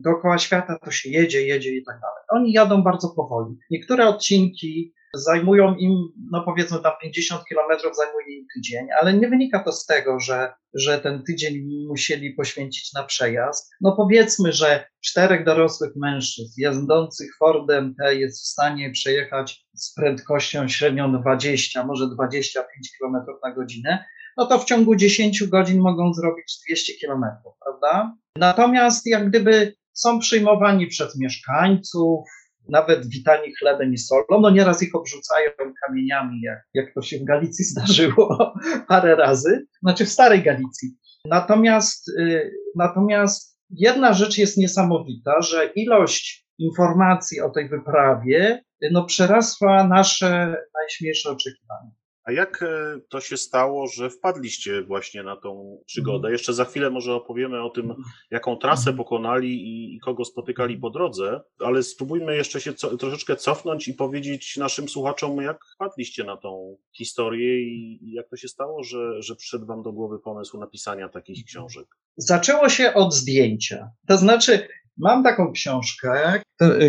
[0.00, 2.24] dookoła świata to się jedzie, jedzie i tak dalej.
[2.28, 3.56] Oni jadą bardzo powoli.
[3.70, 5.92] Niektóre odcinki zajmują im,
[6.30, 10.52] no powiedzmy tam 50 kilometrów zajmuje im tydzień, ale nie wynika to z tego, że,
[10.74, 11.54] że ten tydzień
[11.88, 13.70] musieli poświęcić na przejazd.
[13.80, 20.68] No powiedzmy, że czterech dorosłych mężczyzn jadących Fordem T jest w stanie przejechać z prędkością
[20.68, 24.04] średnią 20, może 25 kilometrów na godzinę,
[24.36, 28.16] no to w ciągu 10 godzin mogą zrobić 200 kilometrów, prawda?
[28.36, 32.24] Natomiast jak gdyby są przyjmowani przez mieszkańców,
[32.68, 35.50] nawet witani chlebem i solą, no nieraz ich obrzucają
[35.86, 38.54] kamieniami, jak, jak to się w Galicji zdarzyło
[38.88, 40.96] parę razy, znaczy w starej Galicji.
[41.24, 49.88] Natomiast, y, natomiast jedna rzecz jest niesamowita, że ilość informacji o tej wyprawie no, przerasła
[49.88, 51.90] nasze najśmielsze oczekiwania.
[52.24, 56.16] A jak e, to się stało, że wpadliście właśnie na tą przygodę?
[56.16, 56.32] Mhm.
[56.32, 58.04] Jeszcze za chwilę może opowiemy o tym, mhm.
[58.30, 58.96] jaką trasę mhm.
[58.96, 59.52] pokonali
[59.94, 64.88] i, kogo spotykali po drodze, ale spróbujmy jeszcze się co, troszeczkę cofnąć i powiedzieć naszym
[64.88, 69.66] słuchaczom, jak wpadliście na tą historię i, i jak to się stało, że, że przyszedł
[69.66, 71.86] wam do głowy pomysł napisania takich książek.
[72.16, 73.90] Zaczęło się od zdjęcia.
[74.08, 76.42] To znaczy, mam taką książkę,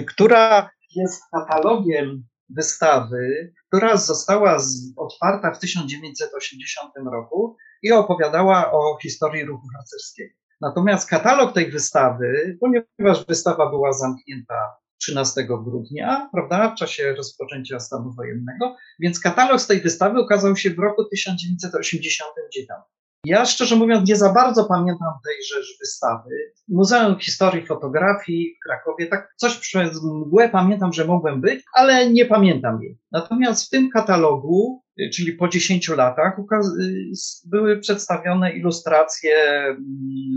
[0.07, 4.57] która jest katalogiem wystawy, która została
[4.97, 10.35] otwarta w 1980 roku i opowiadała o historii ruchu harcerskiego.
[10.61, 18.13] Natomiast katalog tej wystawy, ponieważ wystawa była zamknięta 13 grudnia, prawda, w czasie rozpoczęcia stanu
[18.13, 22.94] wojennego, więc katalog z tej wystawy ukazał się w roku 1989.
[23.25, 26.29] Ja szczerze mówiąc nie za bardzo pamiętam tejże wystawy.
[26.67, 32.25] Muzeum Historii Fotografii w Krakowie, tak coś przez mgłę pamiętam, że mogłem być, ale nie
[32.25, 32.97] pamiętam jej.
[33.11, 34.83] Natomiast w tym katalogu,
[35.13, 36.37] czyli po 10 latach,
[37.45, 39.79] były przedstawione ilustracje mm,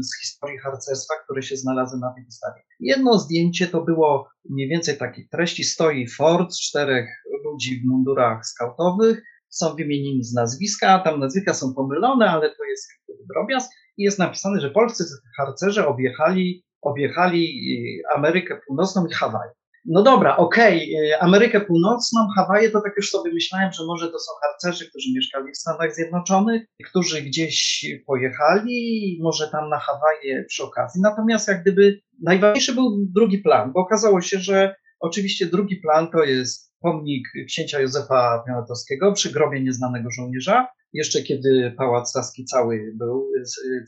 [0.03, 2.63] z historii harcerstwa, które się znalazły na tej wystawie.
[2.81, 7.09] Jedno zdjęcie to było mniej więcej takiej treści, stoi Ford, czterech
[7.45, 12.89] ludzi w mundurach skautowych, są wymienieni z nazwiska, tam nazwiska są pomylone, ale to jest
[13.35, 15.05] drobiazg i jest napisane, że polscy
[15.37, 19.51] harcerze objechali, objechali y, Amerykę Północną i Hawaje.
[19.85, 21.21] No dobra, okej, okay.
[21.21, 25.53] Amerykę Północną, Hawaje, to tak już sobie myślałem, że może to są harcerzy, którzy mieszkali
[25.53, 31.01] w Stanach Zjednoczonych, którzy gdzieś pojechali, może tam na Hawaje przy okazji.
[31.01, 36.25] Natomiast jak gdyby najważniejszy był drugi plan, bo okazało się, że oczywiście drugi plan to
[36.25, 40.67] jest pomnik księcia Józefa Poniatowskiego przy grobie nieznanego żołnierza.
[40.93, 43.31] Jeszcze kiedy Pałac Saski cały był,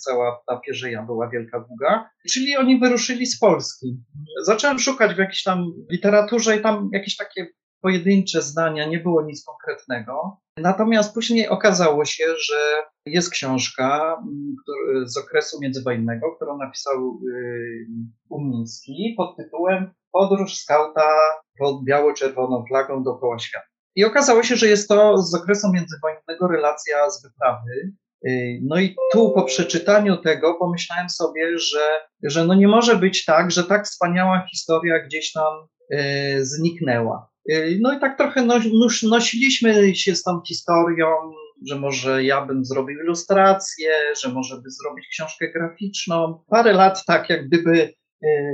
[0.05, 2.11] cała ta pierzeja była wielka, długa.
[2.31, 3.97] Czyli oni wyruszyli z Polski.
[4.45, 7.47] Zacząłem szukać w jakiejś tam literaturze i tam jakieś takie
[7.81, 10.41] pojedyncze zdania, nie było nic konkretnego.
[10.57, 14.57] Natomiast później okazało się, że jest książka mm,
[15.05, 17.87] z okresu międzywojennego, którą napisał y,
[18.29, 21.11] Umiński pod tytułem Podróż skauta
[21.61, 23.67] pod biało-czerwoną flagą dookoła świata.
[23.97, 27.93] I okazało się, że jest to z okresu międzywojennego relacja z wyprawy.
[28.27, 33.25] Y, no i tu po przeczytaniu tego pomyślałem sobie, że, że no nie może być
[33.25, 37.31] tak, że tak wspaniała historia gdzieś tam y, zniknęła.
[37.51, 38.47] Y, no i tak trochę
[39.03, 41.07] nosiliśmy się z tą historią,
[41.69, 43.93] że może ja bym zrobił ilustrację,
[44.23, 46.45] że może by zrobić książkę graficzną.
[46.49, 47.95] Parę lat tak jak gdyby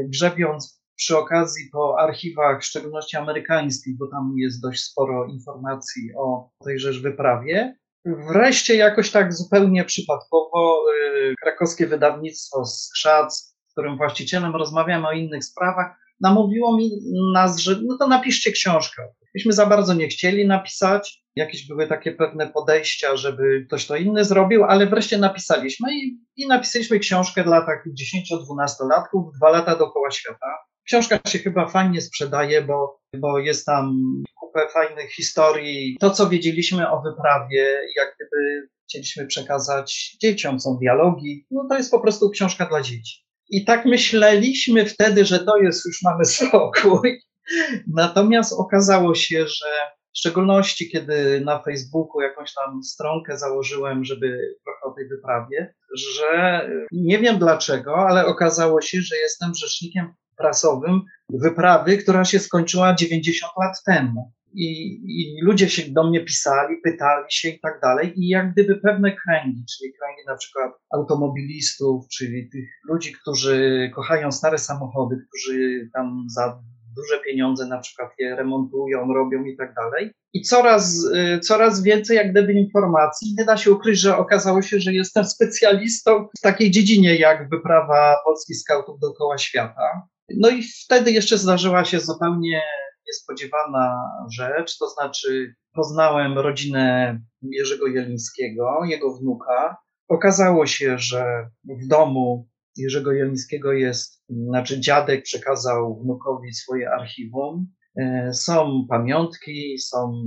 [0.08, 6.50] grzebiąc przy okazji po archiwach, w szczególności amerykańskich, bo tam jest dość sporo informacji o
[6.64, 7.76] tejże wyprawie.
[8.04, 15.44] Wreszcie jakoś tak zupełnie przypadkowo yy, krakowskie wydawnictwo Skrzac, z którym właścicielem rozmawiamy o innych
[15.44, 16.90] sprawach, namówiło mi
[17.34, 19.02] nas, że no to napiszcie książkę.
[19.34, 24.24] Myśmy za bardzo nie chcieli napisać, jakieś były takie pewne podejścia, żeby ktoś to inny
[24.24, 30.10] zrobił, ale wreszcie napisaliśmy i, i napisaliśmy książkę dla takich 10-12 latków, dwa lata dookoła
[30.10, 30.46] świata.
[30.86, 33.96] Książka się chyba fajnie sprzedaje, bo, bo jest tam
[34.40, 35.96] kupę fajnych historii.
[36.00, 41.46] To, co wiedzieliśmy o wyprawie, jak gdyby chcieliśmy przekazać dzieciom, są dialogi.
[41.50, 43.26] No to jest po prostu książka dla dzieci.
[43.48, 47.22] I tak myśleliśmy wtedy, że to jest, już mamy spokój.
[47.94, 49.66] Natomiast okazało się, że
[50.14, 56.60] w szczególności, kiedy na Facebooku jakąś tam stronkę założyłem, żeby trochę o tej wyprawie, że
[56.92, 63.52] nie wiem dlaczego, ale okazało się, że jestem rzecznikiem prasowym wyprawy, która się skończyła 90
[63.60, 64.32] lat temu.
[64.52, 68.12] I, I, ludzie się do mnie pisali, pytali się i tak dalej.
[68.16, 74.32] I jak gdyby pewne kręgi, czyli kręgi na przykład automobilistów, czyli tych ludzi, którzy kochają
[74.32, 76.62] stare samochody, którzy tam za
[76.96, 80.12] duże pieniądze na przykład je remontują, robią i tak dalej.
[80.32, 83.34] I coraz, y, coraz więcej jak gdyby informacji.
[83.38, 88.16] Nie da się ukryć, że okazało się, że jestem specjalistą w takiej dziedzinie jak wyprawa
[88.24, 90.08] polskich skautów dookoła świata.
[90.30, 92.62] No i wtedy jeszcze zdarzyła się zupełnie
[93.06, 99.76] niespodziewana rzecz, to znaczy poznałem rodzinę Jerzego Jelińskiego, jego wnuka.
[100.08, 107.66] Okazało się, że w domu Jerzego Jelińskiego jest, znaczy dziadek przekazał wnukowi swoje archiwum.
[107.98, 110.22] E, są pamiątki, są,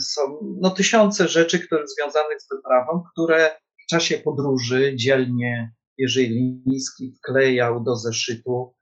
[0.00, 0.22] są
[0.60, 3.50] no, tysiące rzeczy które, związanych z wyprawą, które
[3.84, 8.72] w czasie podróży dzielnie Jerzy Jeliński wklejał do zeszytu,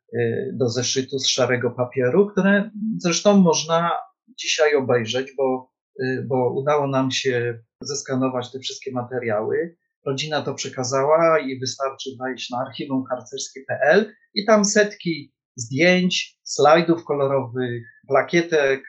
[0.52, 3.90] do zeszytu z szarego papieru, które zresztą można
[4.38, 5.70] dzisiaj obejrzeć, bo,
[6.04, 9.76] e, bo udało nam się zeskanować te wszystkie materiały.
[10.06, 17.82] Rodzina to przekazała i wystarczy wejść na archiwum harcerskie.pl i tam setki zdjęć, slajdów kolorowych,
[18.08, 18.82] plakietek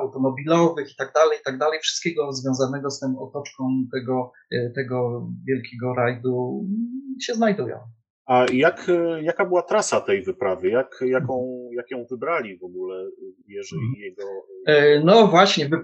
[0.00, 5.28] automobilowych i tak dalej, i tak dalej, wszystkiego związanego z tą otoczką tego, y, tego
[5.48, 6.66] wielkiego rajdu
[7.22, 7.78] się znajdują.
[8.26, 8.90] A jak,
[9.22, 10.68] jaka była trasa tej wyprawy?
[10.68, 13.04] Jak, jaką, jak ją wybrali w ogóle
[13.48, 14.22] Jerzy i jego...
[14.68, 15.70] Y, no właśnie,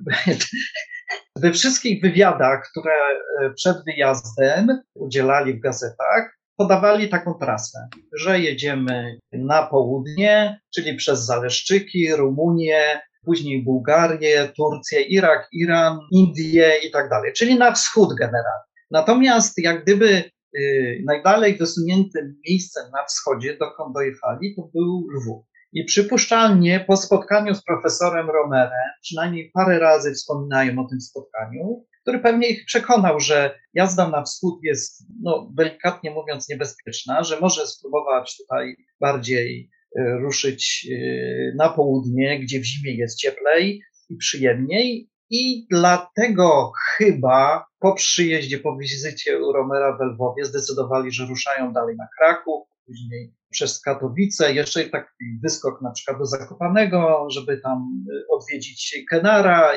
[1.37, 2.93] We wszystkich wywiadach, które
[3.41, 11.27] e, przed wyjazdem udzielali w gazetach, podawali taką trasę, że jedziemy na południe, czyli przez
[11.27, 18.69] Zaleszczyki, Rumunię, później Bułgarię, Turcję, Irak, Iran, Indię i tak dalej, czyli na wschód generalnie.
[18.91, 20.31] Natomiast jak gdyby
[21.07, 25.45] najdalej wysuniętym miejscem na wschodzie, dokąd dojechali, to był Lwów.
[25.73, 32.19] I przypuszczalnie po spotkaniu z profesorem Romerem, przynajmniej parę razy wspominają o tym spotkaniu, który
[32.19, 38.37] pewnie ich przekonał, że jazda na wschód jest, no, delikatnie mówiąc, niebezpieczna, że może spróbować
[38.37, 45.11] tutaj bardziej e, ruszyć e, na południe, gdzie w zimie jest cieplej i przyjemniej.
[45.31, 51.97] I dlatego chyba po przyjeździe, po wizycie u Romera w Lwowie zdecydowali, że ruszają dalej
[51.97, 58.25] na Kraków, później przez Katowice, jeszcze taki wyskok na przykład do Zakopanego, żeby tam y,
[58.31, 59.73] odwiedzić Kenara,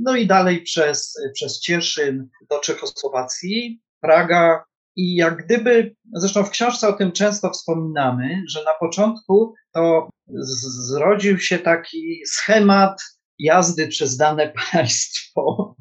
[0.00, 4.64] no i dalej przez, przez Cieszyn do Czechosłowacji, Praga.
[4.96, 10.08] I jak gdyby, zresztą w książce o tym często wspominamy, że na początku to
[10.88, 13.00] zrodził się taki schemat
[13.38, 15.74] jazdy przez dane państwo,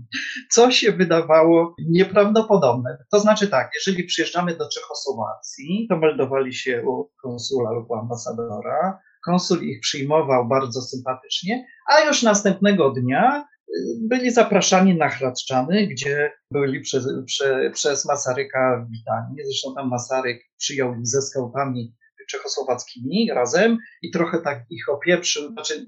[0.52, 2.98] co się wydawało nieprawdopodobne.
[3.12, 9.00] To znaczy tak, jeżeli przyjeżdżamy do Czechosłowacji, to meldowali się u konsula lub u ambasadora,
[9.26, 13.74] konsul ich przyjmował bardzo sympatycznie, a już następnego dnia y,
[14.10, 19.36] byli zapraszani na Hradczany, gdzie byli przez, prze, przez Masaryka witani.
[19.46, 21.96] Zresztą tam Masaryk przyjął ich ze skautami
[22.30, 25.88] czechosłowackimi razem i trochę tak ich opieprzył, znaczy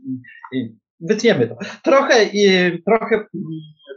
[1.02, 1.56] wytniemy to.
[1.84, 2.30] Trochę,
[2.86, 3.26] trochę,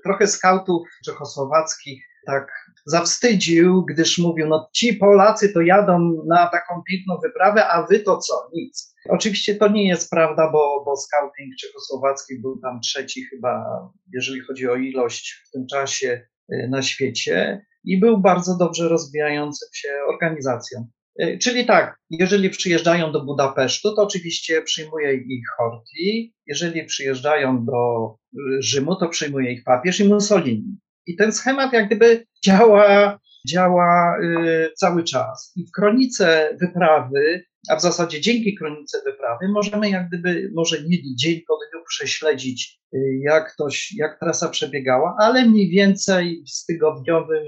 [0.05, 2.53] trochę skautów czechosłowackich tak
[2.87, 8.19] zawstydził, gdyż mówił, no ci Polacy to jadą na taką piękną wyprawę, a wy to
[8.19, 8.35] co?
[8.55, 8.95] Nic.
[9.09, 13.65] Oczywiście to nie jest prawda, bo, bo scouting czechosłowacki był tam trzeci chyba,
[14.13, 19.69] jeżeli chodzi o ilość w tym czasie y, na świecie i był bardzo dobrze rozwijającym
[19.73, 20.87] się organizacją.
[21.19, 26.35] E, czyli tak, jeżeli przyjeżdżają do Budapesztu, to oczywiście przyjmuje ich Horti.
[26.47, 28.15] Jeżeli przyjeżdżają do
[28.59, 30.77] Rzymu, to przyjmuje ich papież i Mussolini.
[31.07, 35.53] I ten schemat jak gdyby działa, działa y, cały czas.
[35.57, 41.17] I w kronice wyprawy, a w zasadzie dzięki kronice wyprawy, możemy jak gdyby, może nie
[41.17, 42.81] dzień po dniu prześledzić,
[43.21, 47.45] jak, toś, jak trasa przebiegała, ale mniej więcej z tygodniowym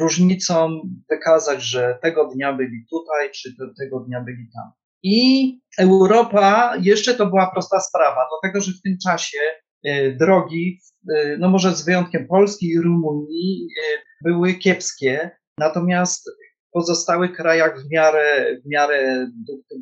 [0.00, 4.72] różnicą wykazać, że tego dnia byli tutaj, czy tego dnia byli tam.
[5.02, 9.38] I Europa, jeszcze to była prosta sprawa, dlatego że w tym czasie
[9.86, 13.68] y, drogi, y, no może z wyjątkiem Polski i Rumunii,
[14.24, 16.30] były kiepskie, natomiast
[16.68, 19.30] w pozostałych krajach w miarę, w miarę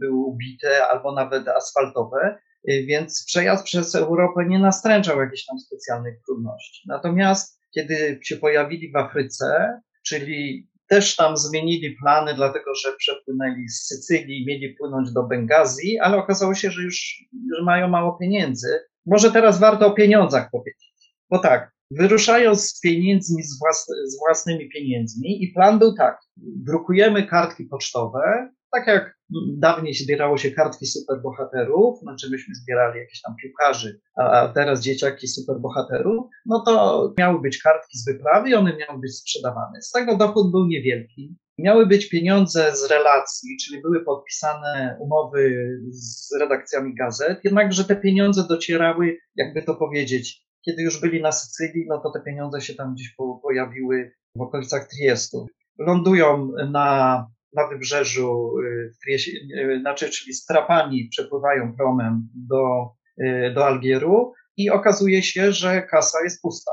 [0.01, 2.39] były ubite albo nawet asfaltowe,
[2.69, 6.83] więc przejazd przez Europę nie nastręczał jakichś tam specjalnych trudności.
[6.89, 13.87] Natomiast kiedy się pojawili w Afryce, czyli też tam zmienili plany, dlatego że przepłynęli z
[13.87, 17.25] Sycylii, mieli płynąć do Bengazji, ale okazało się, że już
[17.57, 18.81] że mają mało pieniędzy.
[19.07, 21.15] Może teraz warto o pieniądzach powiedzieć.
[21.31, 23.59] Bo tak, wyruszają z pieniędzmi, z,
[24.05, 29.15] z własnymi pieniędzmi i plan był tak, drukujemy kartki pocztowe, tak jak
[29.59, 36.27] dawniej zbierało się kartki superbohaterów, znaczy myśmy zbierali jakieś tam piłkarzy, a teraz dzieciaki superbohaterów,
[36.47, 39.83] no to miały być kartki z wyprawy i one miały być sprzedawane.
[39.83, 41.37] Z tego dochód był niewielki.
[41.59, 48.47] Miały być pieniądze z relacji, czyli były podpisane umowy z redakcjami gazet, jednakże te pieniądze
[48.49, 52.95] docierały, jakby to powiedzieć, kiedy już byli na Sycylii, no to te pieniądze się tam
[52.95, 55.47] gdzieś pojawiły w okolicach Triestu.
[55.79, 62.91] Lądują na na wybrzeżu, y, y, znaczy, czyli strapani przepływają promem do,
[63.21, 66.73] y, do Algieru i okazuje się, że kasa jest pusta,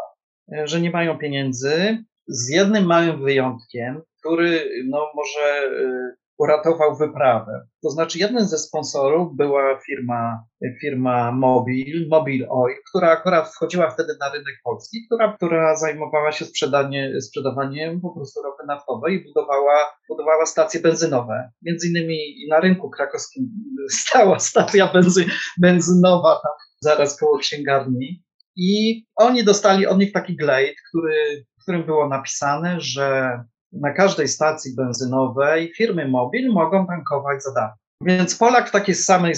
[0.63, 5.71] że nie mają pieniędzy, z jednym małym wyjątkiem, który no, może
[6.41, 7.67] uratował wyprawę.
[7.83, 10.43] To znaczy, jednym ze sponsorów była firma,
[10.81, 16.45] firma Mobil, Mobil Oil, która akurat wchodziła wtedy na rynek polski, która, która zajmowała się
[17.21, 19.73] sprzedawaniem po prostu ropy naftowej i budowała,
[20.09, 21.51] budowała stacje benzynowe.
[21.61, 22.17] Między innymi
[22.49, 23.43] na rynku krakowskim
[24.01, 25.25] stała stacja benzy,
[25.61, 28.23] benzynowa tam zaraz koło księgarni.
[28.55, 33.37] I oni dostali od nich taki glejt, który, w którym było napisane, że
[33.71, 37.75] na każdej stacji benzynowej firmy mobil mogą tankować za darmo.
[38.01, 39.33] Więc Polak w takiej samej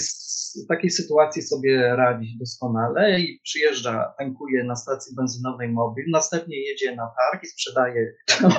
[0.68, 7.02] takiej sytuacji sobie radzi doskonale i przyjeżdża, tankuje na stacji benzynowej mobil, następnie jedzie na
[7.02, 8.14] targ i sprzedaje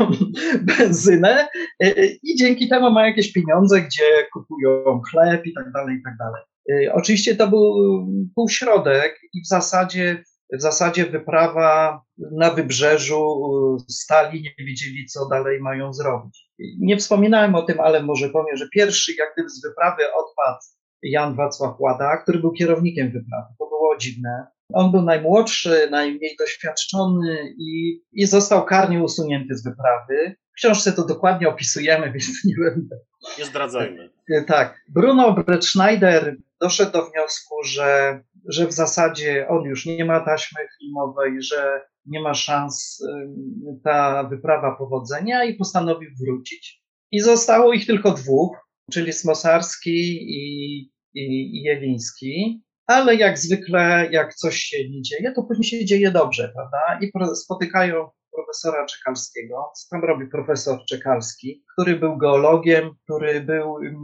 [0.78, 1.48] benzynę
[1.84, 6.04] e, e, i dzięki temu ma jakieś pieniądze, gdzie kupują chleb i tak dalej, i
[6.04, 6.42] tak dalej.
[6.72, 7.74] E, oczywiście to był
[8.36, 13.38] półśrodek i w zasadzie w zasadzie wyprawa na wybrzeżu
[13.90, 16.50] stali, nie wiedzieli, co dalej mają zrobić.
[16.80, 20.66] Nie wspominałem o tym, ale może powiem, że pierwszy jak gdyby z wyprawy odpadł
[21.04, 23.54] Jan Wacław Łada, który był kierownikiem wyprawy.
[23.60, 24.48] To było dziwne.
[24.74, 30.36] On był najmłodszy, najmniej doświadczony i, i został karnie usunięty z wyprawy.
[30.52, 33.00] W książce to dokładnie opisujemy, więc nie będę.
[33.40, 34.10] Nie zdradzajmy.
[34.48, 34.82] Tak.
[34.90, 41.42] Bruno Brettschneider doszedł do wniosku, że że w zasadzie on już nie ma taśmy filmowej,
[41.42, 43.04] że nie ma szans
[43.84, 46.84] ta wyprawa powodzenia i postanowił wrócić.
[47.12, 48.58] I zostało ich tylko dwóch,
[48.92, 50.80] czyli Smosarski i,
[51.14, 51.64] i,
[52.22, 52.62] i.
[52.88, 57.00] Ale jak zwykle, jak coś się nie dzieje, to później się dzieje dobrze, prawda?
[57.02, 59.72] I spotykają profesora Czekalskiego.
[59.76, 63.96] Co tam robi profesor Czekalski, który był geologiem, który był, mm,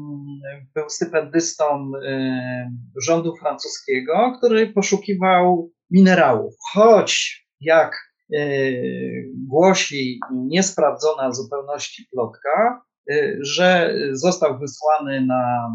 [0.76, 6.54] był stypendystą y, rządu francuskiego, który poszukiwał minerałów.
[6.74, 7.96] Choć jak
[8.34, 15.70] y, głosi niesprawdzona zupełności plotka, y, że został wysłany na,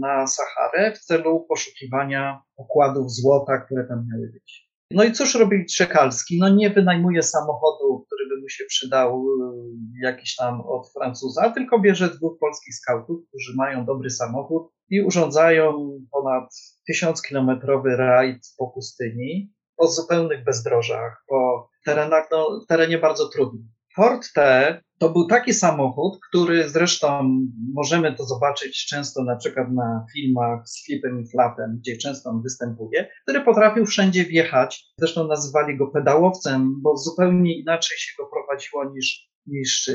[0.00, 4.65] na Saharę w celu poszukiwania okładów złota, które tam miały być.
[4.90, 6.38] No i cóż robi Czekalski?
[6.38, 11.78] No nie wynajmuje samochodu, który by mu się przydał y, jakiś tam od Francuza, tylko
[11.80, 16.54] bierze dwóch polskich skautów, którzy mają dobry samochód i urządzają ponad
[16.86, 23.75] tysiąc kilometrowy rajd po pustyni, po zupełnych bezdrożach, po terenach, no, terenie bardzo trudnym.
[23.96, 27.30] Ford T to był taki samochód, który zresztą
[27.74, 32.42] możemy to zobaczyć często na przykład na filmach z Flipem i Flapem, gdzie często on
[32.42, 34.84] występuje, który potrafił wszędzie wjechać.
[34.98, 39.90] Zresztą nazywali go pedałowcem, bo zupełnie inaczej się go prowadziło niż niż,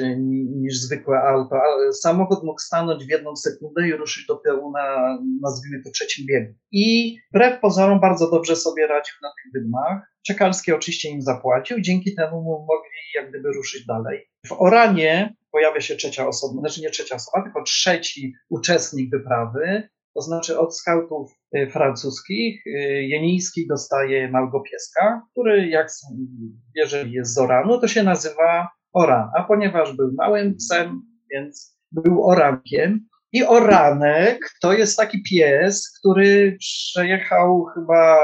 [0.55, 1.55] niż zwykłe auto.
[2.01, 6.53] Samochód mógł stanąć w jedną sekundę i ruszyć dopiero na, nazwijmy to, trzecim biegu.
[6.71, 10.11] I wbrew pozorom bardzo dobrze sobie radził na tych wydmach.
[10.27, 14.29] Czekalski oczywiście im zapłacił, dzięki temu mogli jak gdyby ruszyć dalej.
[14.47, 20.21] W Oranie pojawia się trzecia osoba, znaczy nie trzecia osoba, tylko trzeci uczestnik wyprawy, to
[20.21, 22.69] znaczy od skautów y, francuskich y,
[23.04, 25.87] Jeniński dostaje małego pieska, który jak
[26.75, 32.29] jeżeli jest z Oranu, to się nazywa Oran, a ponieważ był małym psem, więc był
[32.29, 33.08] orankiem.
[33.33, 38.17] I oranek to jest taki pies, który przejechał chyba,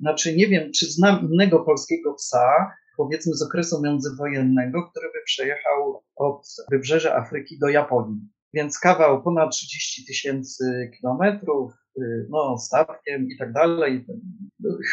[0.00, 6.02] znaczy nie wiem, czy znam innego polskiego psa, powiedzmy z okresu międzywojennego, który by przejechał
[6.16, 8.20] od wybrzeża Afryki do Japonii.
[8.54, 11.72] Więc kawał ponad 30 tysięcy kilometrów,
[12.30, 14.06] no, statkiem i tak dalej.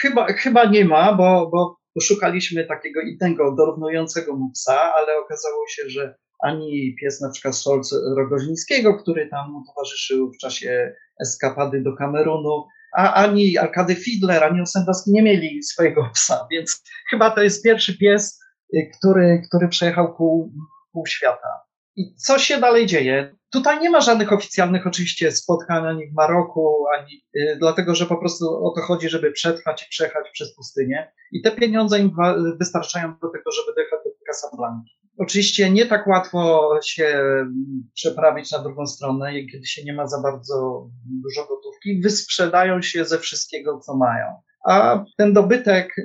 [0.02, 5.90] Chyba, chyba nie ma, bo, bo Poszukaliśmy takiego innego, dorównującego mu psa, ale okazało się,
[5.90, 11.96] że ani pies na przykład Stolc Rogozińskiego, który tam mu towarzyszył w czasie eskapady do
[11.96, 12.66] Kamerunu,
[12.98, 17.98] a ani Arkady Fiedler, ani Osendowski nie mieli swojego psa, więc chyba to jest pierwszy
[17.98, 18.40] pies,
[18.76, 20.54] y, który, który przejechał pół,
[20.92, 21.50] pół świata.
[21.96, 23.36] I co się dalej dzieje?
[23.52, 28.18] Tutaj nie ma żadnych oficjalnych oczywiście spotkań ani w Maroku, ani y, dlatego, że po
[28.18, 31.12] prostu o to chodzi, żeby przetrwać i przejechać przez pustynię.
[31.32, 32.12] I te pieniądze im
[32.60, 35.00] wystarczają do tego, żeby dojechać do Casablanki.
[35.18, 40.22] Oczywiście nie tak łatwo się mm, przeprawić na drugą stronę, kiedy się nie ma za
[40.22, 42.02] bardzo dużo gotówki.
[42.02, 44.26] Wysprzedają się ze wszystkiego, co mają.
[44.66, 45.96] A ten dobytek,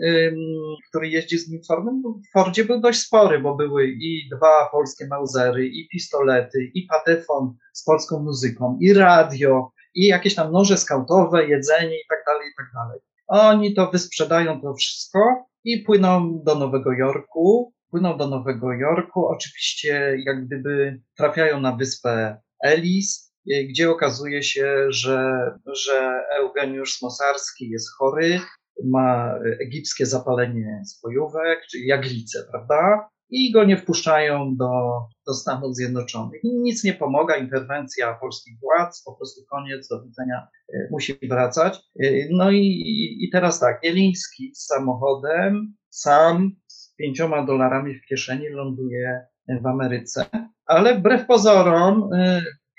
[0.89, 5.07] który jeździ z nim Fordem, w Fordzie był dość spory, bo były i dwa polskie
[5.07, 11.49] Mausery, i pistolety, i patefon z polską muzyką, i radio, i jakieś tam noże skautowe,
[11.49, 13.01] jedzenie i tak dalej, i tak dalej.
[13.27, 15.19] Oni to wysprzedają to wszystko
[15.65, 17.75] i płyną do Nowego Jorku.
[17.91, 23.24] Płyną do Nowego Jorku, oczywiście jak gdyby trafiają na wyspę Ellis,
[23.71, 25.51] gdzie okazuje się, że,
[25.87, 28.41] że Eugeniusz Smosarski jest chory,
[28.85, 33.09] ma egipskie zapalenie spojówek, czyli jaglicę, prawda?
[33.31, 36.41] I go nie wpuszczają do, do Stanów Zjednoczonych.
[36.45, 41.81] Nic nie pomaga, interwencja polskich władz, po prostu koniec, do widzenia, y, musi wracać.
[42.05, 48.49] Y, no i, i teraz tak, Jeliński z samochodem, sam z pięcioma dolarami w kieszeni
[48.49, 49.27] ląduje
[49.63, 50.27] w Ameryce,
[50.67, 52.11] ale wbrew pozorom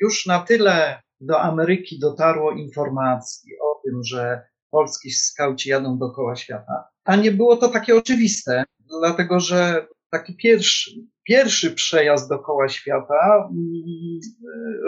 [0.02, 4.42] już na tyle do Ameryki dotarło informacji o tym, że
[4.72, 8.64] polski skauci jadą dookoła świata, a nie było to takie oczywiste,
[9.02, 10.92] dlatego że taki pierwszy,
[11.24, 14.20] pierwszy przejazd dookoła świata mm,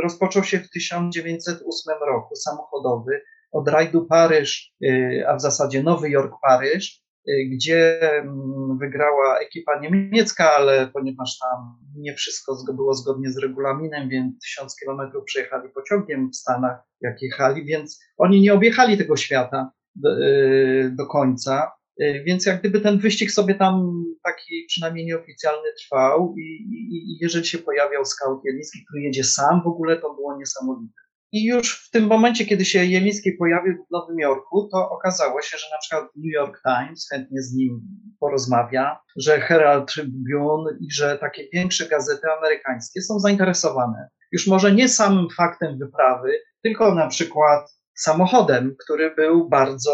[0.03, 7.06] rozpoczął się w 1908 roku, samochodowy, od rajdu Paryż, y, a w zasadzie Nowy Jork-Paryż,
[7.49, 14.39] gdzie mm, wygrała ekipa niemiecka, ale ponieważ tam nie wszystko było zgodnie z regulaminem, więc
[14.41, 20.21] tysiąc kilometrów przejechali pociągiem w Stanach, jak jechali, więc oni nie objechali tego świata do,
[20.21, 21.71] y, do końca.
[22.01, 27.17] Y, więc jak gdyby ten wyścig sobie tam taki przynajmniej nieoficjalny trwał i, i, i
[27.21, 31.06] jeżeli się pojawiał scout Jeliński, który jedzie sam w ogóle, to było niesamowite.
[31.32, 35.57] I już w tym momencie, kiedy się Jeliński pojawił w Nowym Jorku, to okazało się,
[35.57, 37.82] że na przykład New York Times chętnie z nim
[38.19, 44.09] porozmawia, że Herald Tribune i że takie większe gazety amerykańskie są zainteresowane.
[44.32, 46.32] Już może nie samym faktem wyprawy,
[46.63, 49.91] tylko na przykład samochodem, który był bardzo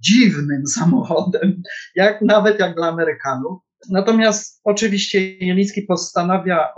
[0.00, 1.62] dziwnym samochodem,
[1.94, 6.74] jak nawet jak dla Amerykanów, Natomiast oczywiście Jeliński postanawia,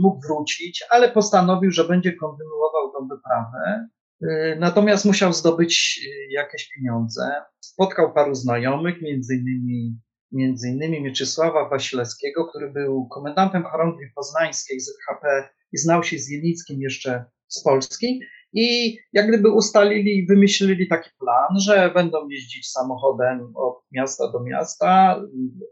[0.00, 3.88] mógł wrócić, ale postanowił, że będzie kontynuował tą wyprawę.
[4.22, 7.32] Y, natomiast musiał zdobyć y, jakieś pieniądze.
[7.60, 9.98] Spotkał paru znajomych, między innymi,
[10.32, 16.80] między innymi Mieczysława Wasilewskiego, który był komendantem chorągwi poznańskiej ZHP i znał się z Jelickim
[16.80, 18.20] jeszcze z Polski.
[18.58, 25.20] I jak gdyby ustalili wymyślili taki plan, że będą jeździć samochodem od miasta do miasta,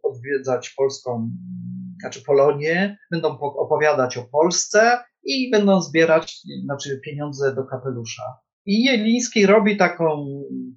[0.03, 1.30] odwiedzać polską,
[2.01, 8.22] znaczy Polonię, będą opowiadać o Polsce i będą zbierać znaczy pieniądze do kapelusza.
[8.66, 10.26] I Jeliński robi taką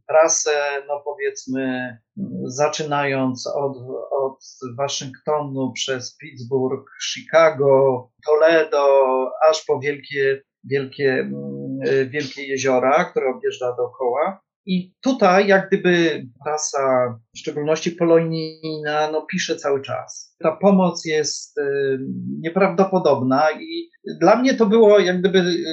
[0.08, 1.98] trasę, no powiedzmy,
[2.46, 3.78] zaczynając od,
[4.12, 4.40] od
[4.78, 8.86] Waszyngtonu przez Pittsburgh, Chicago, Toledo,
[9.50, 11.30] aż po wielkie, wielkie
[11.82, 14.42] E, wielkie jeziora, które objeżdża dookoła.
[14.66, 16.80] I tutaj, jak gdyby prasa,
[17.36, 20.36] w szczególności polonijna, no, pisze cały czas.
[20.40, 21.62] Ta pomoc jest y,
[22.40, 23.90] nieprawdopodobna i
[24.20, 25.66] dla mnie to było jak gdyby y,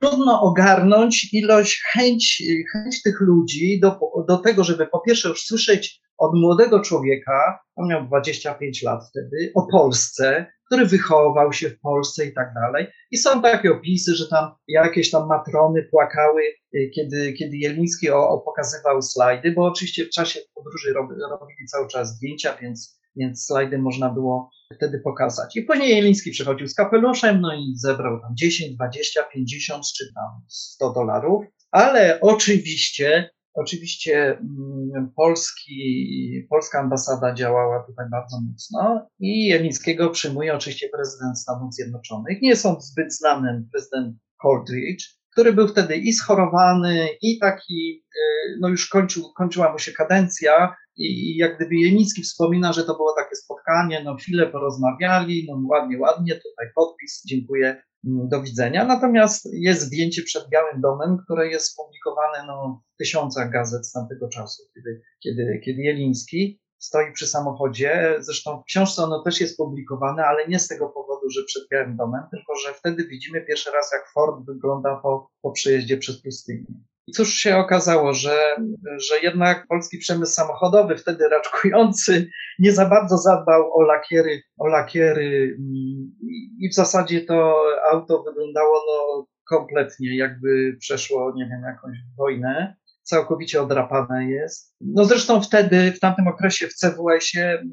[0.00, 2.42] trudno ogarnąć ilość, chęć,
[2.72, 3.98] chęć tych ludzi do,
[4.28, 9.52] do tego, żeby po pierwsze już słyszeć od młodego człowieka, on miał 25 lat wtedy,
[9.54, 12.86] o Polsce, który wychował się w Polsce i tak dalej.
[13.10, 16.42] I są takie opisy, że tam jakieś tam matrony płakały,
[16.74, 21.66] y, kiedy, kiedy Jeliński o, o pokazywał slajdy, bo oczywiście w czasie podróży rob, robili
[21.66, 25.56] cały czas zdjęcia, więc, więc slajdy można było wtedy pokazać.
[25.56, 30.40] I później Jeliński przychodził z kapeluszem, no i zebrał tam 10, 20, 50 czy tam
[30.48, 31.44] 100 dolarów.
[31.70, 40.88] Ale oczywiście Oczywiście mm, Polski, polska ambasada działała tutaj bardzo mocno i Jelińskiego przyjmuje oczywiście
[40.88, 42.42] prezydent Stanów Zjednoczonych.
[42.42, 48.68] Nie są zbyt znany prezydent Coldridge, który był wtedy i schorowany, i taki, e, no
[48.68, 53.36] już kończył, kończyła mu się kadencja i jak gdyby Jenicki wspomina, że to było takie
[53.36, 58.84] spotkanie, no chwilę porozmawiali, no ładnie, ładnie, tutaj podpis, dziękuję, do widzenia.
[58.84, 64.28] Natomiast jest zdjęcie przed Białym Domem, które jest publikowane no, w tysiącach gazet z tamtego
[64.28, 68.16] czasu, kiedy, kiedy, kiedy Jeliński stoi przy samochodzie.
[68.18, 71.96] Zresztą w książce ono też jest publikowane, ale nie z tego powodu, że przed Białym
[71.96, 76.74] Domem, tylko że wtedy widzimy pierwszy raz, jak Ford wygląda po, po przejeździe przez pustynię.
[77.06, 78.56] I cóż się okazało, że,
[78.96, 85.56] że jednak polski przemysł samochodowy, wtedy raczkujący, nie za bardzo zadbał o lakiery, o lakiery
[85.58, 86.12] mm,
[86.60, 92.76] i w zasadzie to auto wyglądało no, kompletnie jakby przeszło, nie wiem, jakąś wojnę.
[93.02, 94.74] Całkowicie odrapane jest.
[94.80, 97.70] No zresztą wtedy, w tamtym okresie w CWS-ie mm,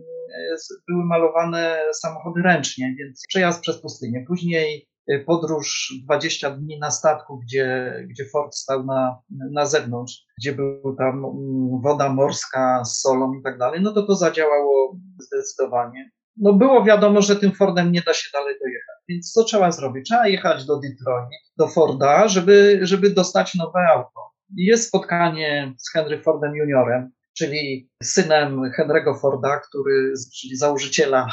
[0.88, 4.26] były malowane samochody ręcznie, więc przejazd przez pustynię.
[4.28, 4.89] Później
[5.26, 9.18] podróż 20 dni na statku, gdzie, gdzie Ford stał na,
[9.52, 14.04] na zewnątrz, gdzie był tam mm, woda morska z solą i tak dalej, no to
[14.04, 18.96] to zadziałało zdecydowanie no było wiadomo, że tym Fordem nie da się dalej dojechać.
[19.10, 20.06] Więc co trzeba zrobić?
[20.06, 24.30] Trzeba jechać do Detroit, do Forda, żeby, żeby dostać nowe auto.
[24.56, 31.28] Jest spotkanie z Henry Fordem juniorem, czyli synem Henry'ego Forda, który, czyli założyciela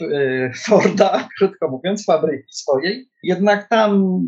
[0.00, 3.10] e, Forda, krótko mówiąc, fabryki swojej.
[3.22, 4.20] Jednak tam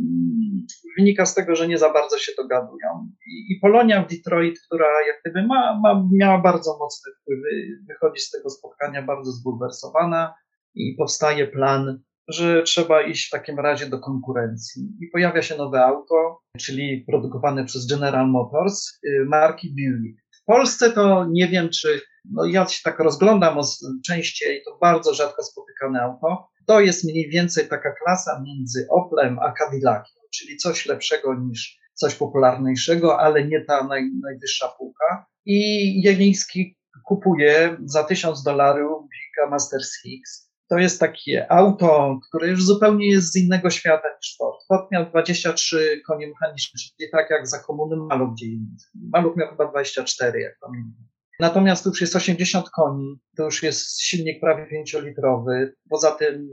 [0.98, 3.08] wynika z tego, że nie za bardzo się dogadują.
[3.26, 8.30] I, Polonia w Detroit, która jak gdyby ma, ma, miała bardzo mocne wpływy, wychodzi z
[8.30, 10.34] tego spotkania bardzo zbulwersowana
[10.74, 14.82] i powstaje plan, że trzeba iść w takim razie do konkurencji.
[15.00, 20.23] I pojawia się nowe auto, czyli produkowane przez General Motors y, marki Buick.
[20.44, 23.58] W Polsce to nie wiem, czy no ja się tak rozglądam
[24.06, 26.48] częściej, to bardzo rzadko spotykane auto.
[26.66, 32.14] To jest mniej więcej taka klasa między Oplem a Cadillaciem czyli coś lepszego niż coś
[32.14, 35.26] popularniejszego, ale nie ta naj, najwyższa półka.
[35.46, 36.76] I Jeliński
[37.06, 40.50] kupuje za 1000 dolarów Bika Master Six.
[40.68, 44.58] To jest takie auto, które już zupełnie jest z innego świata niż Ford.
[44.68, 48.46] Ford miał 23 konie mechaniczne, czyli tak jak za komuny Maluch gdzie
[49.36, 51.04] miał chyba 24, jak pamiętam.
[51.40, 55.70] Natomiast tu już jest 80 koni, to już jest silnik prawie 5-litrowy.
[55.90, 56.48] Poza tym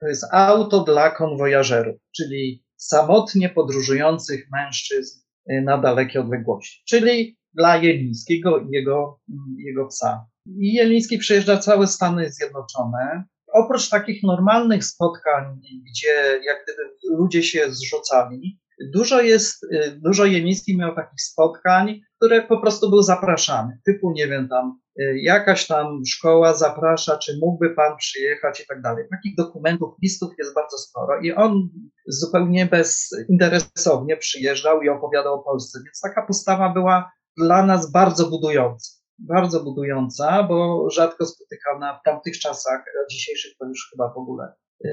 [0.00, 5.20] to jest auto dla konwojażerów, czyli samotnie podróżujących mężczyzn
[5.52, 9.20] y, na dalekie odległości, czyli dla Jelińskiego i jego,
[9.56, 10.26] jego psa.
[10.58, 13.24] I Jeliński przejeżdża całe Stany Zjednoczone.
[13.52, 16.82] Oprócz takich normalnych spotkań, gdzie jak gdyby
[17.18, 23.02] ludzie się zrzucali, Dużo jest, y, dużo Jemiński miał takich spotkań, które po prostu był
[23.02, 23.78] zapraszany.
[23.86, 28.82] Typu, nie wiem, tam y, jakaś tam szkoła zaprasza, czy mógłby pan przyjechać i tak
[28.82, 29.04] dalej.
[29.10, 31.68] Takich dokumentów, listów jest bardzo sporo i on
[32.06, 38.99] zupełnie bezinteresownie przyjeżdżał i opowiadał o Polsce, więc taka postawa była dla nas bardzo budująca.
[39.20, 44.52] Bardzo budująca, bo rzadko spotykana w tamtych czasach, dzisiejszych to już chyba w ogóle
[44.84, 44.90] yy,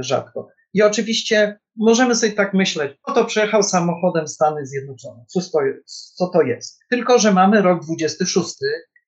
[0.00, 0.48] rzadko.
[0.74, 5.24] I oczywiście możemy sobie tak myśleć, no to przejechał samochodem Stany Zjednoczone.
[5.28, 6.14] Co to, jest?
[6.14, 6.78] co to jest?
[6.90, 8.54] Tylko, że mamy rok 26,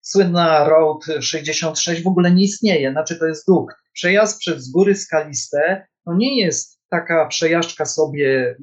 [0.03, 3.73] słynna Road 66 w ogóle nie istnieje, znaczy to jest dług.
[3.93, 8.57] Przejazd przez góry skaliste to nie jest taka przejażdżka sobie,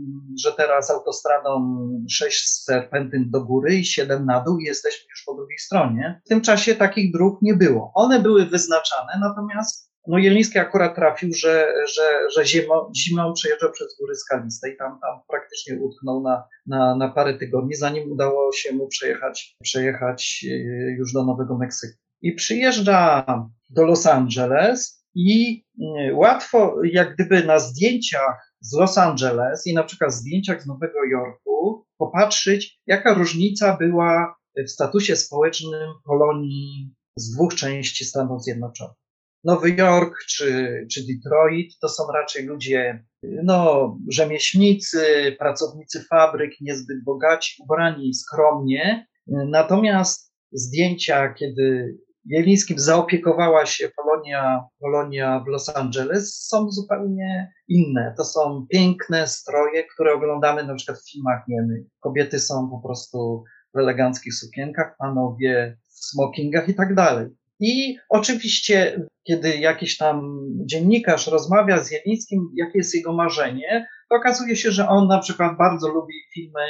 [0.44, 1.78] że teraz autostradą
[2.10, 6.22] 6 serpentyn do góry i 7 na dół i jesteśmy już po drugiej stronie.
[6.26, 7.92] W tym czasie takich dróg nie było.
[7.96, 13.98] One były wyznaczane, natomiast no Jeliński akurat trafił, że, że, że zimą, zimą przejeżdżał przez
[14.00, 18.74] góry skaliste i tam, tam praktycznie utknął na, na, na parę tygodni, zanim udało się
[18.74, 20.56] mu przejechać, przejechać e,
[20.92, 21.98] już do Nowego Meksyku.
[22.22, 23.26] I przyjeżdża
[23.70, 25.64] do Los Angeles i
[26.00, 31.04] e, łatwo, jak gdyby na zdjęciach z Los Angeles i na przykład zdjęciach z Nowego
[31.12, 34.36] Jorku popatrzeć, jaka różnica była
[34.68, 38.96] w statusie społecznym Polonii z dwóch części Stanów Zjednoczonych.
[39.44, 47.64] Nowy Jork czy, czy Detroit to są raczej ludzie, no, rzemieślnicy, pracownicy fabryk, niezbyt bogaci,
[47.64, 49.08] ubrani skromnie.
[49.28, 58.14] Natomiast zdjęcia, kiedy Jelińskim zaopiekowała się Polonia, Polonia w Los Angeles, są zupełnie inne.
[58.18, 61.86] To są piękne stroje, które oglądamy na przykład w filmach niemych.
[62.00, 63.44] Kobiety są po prostu
[63.74, 67.28] w eleganckich sukienkach, panowie w smokingach i tak dalej.
[67.60, 74.56] I oczywiście, kiedy jakiś tam dziennikarz rozmawia z Jelińskim, jakie jest jego marzenie, to okazuje
[74.56, 76.62] się, że on na przykład bardzo lubi filmy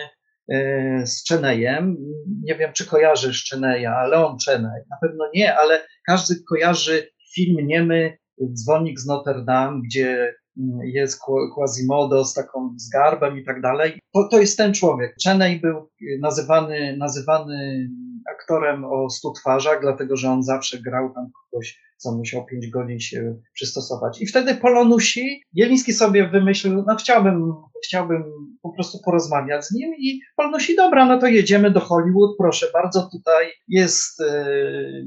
[1.05, 1.97] z Chenejem.
[2.43, 4.81] Nie wiem, czy kojarzy Cheneya, Leon Chenej.
[4.89, 8.17] Na pewno nie, ale każdy kojarzy film niemy
[8.53, 10.35] Dzwonik z Notre Dame, gdzie
[10.83, 11.19] jest
[11.55, 13.99] Quasimodo z taką zgarbem i tak dalej.
[14.13, 15.15] To, to jest ten człowiek.
[15.23, 15.89] Chenej był
[16.19, 17.89] nazywany, nazywany
[18.33, 22.99] aktorem o stu twarzach, dlatego że on zawsze grał tam kogoś, co musiał pięć godzin
[22.99, 24.21] się przystosować.
[24.21, 27.53] I wtedy Polonusi, Jeliński sobie wymyślił, no chciałbym,
[27.85, 28.23] chciałbym
[28.61, 33.09] po prostu porozmawiać z nim i Polonusi, dobra, no to jedziemy do Hollywood, proszę bardzo,
[33.11, 34.45] tutaj jest e,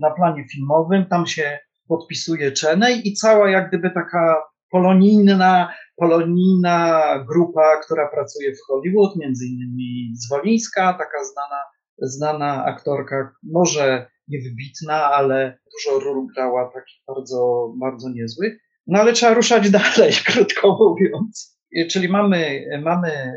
[0.01, 1.59] na planie filmowym, tam się
[1.89, 9.47] podpisuje Chenej i cała jak gdyby taka polonijna, polonijna grupa, która pracuje w Hollywood, między
[9.47, 11.63] innymi Zwolińska, taka znana,
[11.99, 18.59] znana aktorka, może niewybitna, ale dużo ról grała takich bardzo, bardzo niezłych.
[18.87, 21.59] No ale trzeba ruszać dalej, krótko mówiąc.
[21.91, 23.33] Czyli mamy, mamy,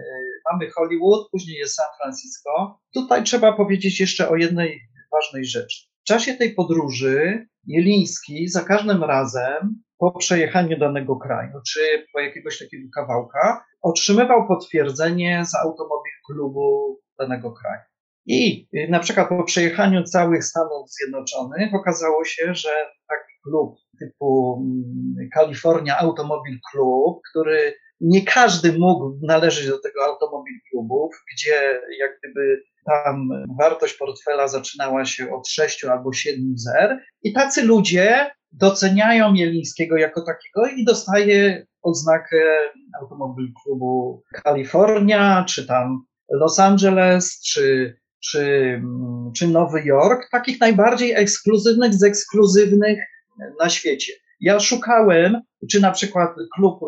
[0.52, 2.80] mamy Hollywood, później jest San Francisco.
[2.94, 4.82] Tutaj trzeba powiedzieć jeszcze o jednej
[5.12, 5.88] ważnej rzeczy.
[6.02, 12.60] W czasie tej podróży Jeliński za każdym razem po przejechaniu danego kraju, czy po jakiegoś
[12.60, 17.82] takiego kawałka, otrzymywał potwierdzenie z automobil klubu danego kraju.
[18.28, 22.70] I na przykład po przejechaniu całych Stanów Zjednoczonych okazało się, że
[23.08, 30.54] taki klub typu mm, California Automobil Club, który nie każdy mógł należeć do tego automobil
[30.72, 37.00] klubów, gdzie jak gdyby tam wartość portfela zaczynała się od 6 albo 7 zer.
[37.24, 42.58] I tacy ludzie doceniają Jelińskiego jako takiego i dostaje odznakę
[43.02, 47.98] automobil klubu Kalifornia, czy tam Los Angeles, czy,
[48.32, 48.82] czy,
[49.36, 53.00] czy Nowy Jork, takich najbardziej ekskluzywnych z ekskluzywnych
[53.60, 54.14] na świecie.
[54.40, 56.88] Ja szukałem, czy na przykład klub, y,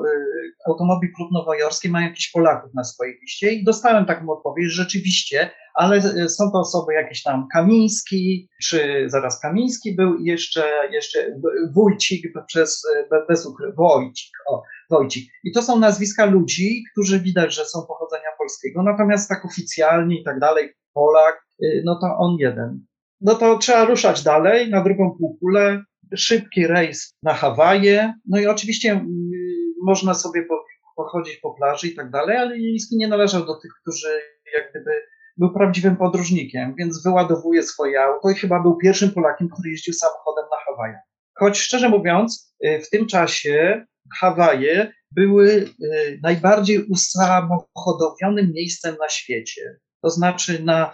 [0.67, 5.97] Automobil Klub Nowojorski ma jakichś Polaków na swojej liście i dostałem taką odpowiedź, rzeczywiście, ale
[5.97, 11.39] y, są to osoby jakieś tam Kamiński, czy zaraz Kamiński był jeszcze, jeszcze
[11.73, 15.31] Wójcik przez, y, bez Wojcik, o, Wojcik.
[15.43, 20.23] I to są nazwiska ludzi, którzy widać, że są pochodzenia polskiego, natomiast tak oficjalnie i
[20.23, 21.45] tak dalej, Polak,
[21.85, 22.85] no to on jeden.
[23.21, 25.83] No to trzeba ruszać dalej na drugą półkulę,
[26.15, 28.13] szybki rejs na Hawaje.
[28.27, 29.09] No i oczywiście mm,
[29.85, 30.45] można sobie
[30.95, 34.07] pochodzić po plaży i tak dalej, ale Jeliński nie należał do tych, którzy
[34.55, 34.91] jak gdyby
[35.37, 40.45] był prawdziwym podróżnikiem, więc wyładowuje swoje auto i chyba był pierwszym Polakiem, który jeździł samochodem
[40.51, 40.99] na Hawaje.
[41.39, 43.85] Choć szczerze mówiąc, y, w tym czasie
[44.19, 49.61] Hawaje były y, najbardziej usamochodowionym miejscem na świecie.
[50.02, 50.93] To znaczy na,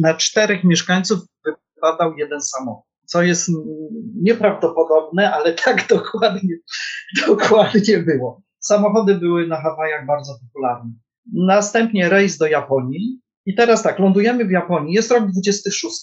[0.00, 1.18] na czterech mieszkańców
[1.76, 3.50] wypadał jeden samochód co jest
[4.22, 6.56] nieprawdopodobne, ale tak dokładnie,
[7.26, 8.42] dokładnie było.
[8.58, 10.92] Samochody były na Hawajach bardzo popularne.
[11.32, 13.20] Następnie rejs do Japonii.
[13.46, 14.94] I teraz tak, lądujemy w Japonii.
[14.94, 15.96] Jest rok 26.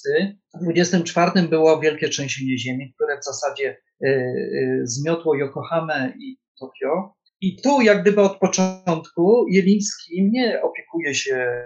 [0.62, 7.17] W 24 było wielkie trzęsienie ziemi, które w zasadzie y, y, zmiotło Yokohamę i Tokio.
[7.42, 11.64] I tu, jak gdyby od początku, Jeliński nie opiekuje się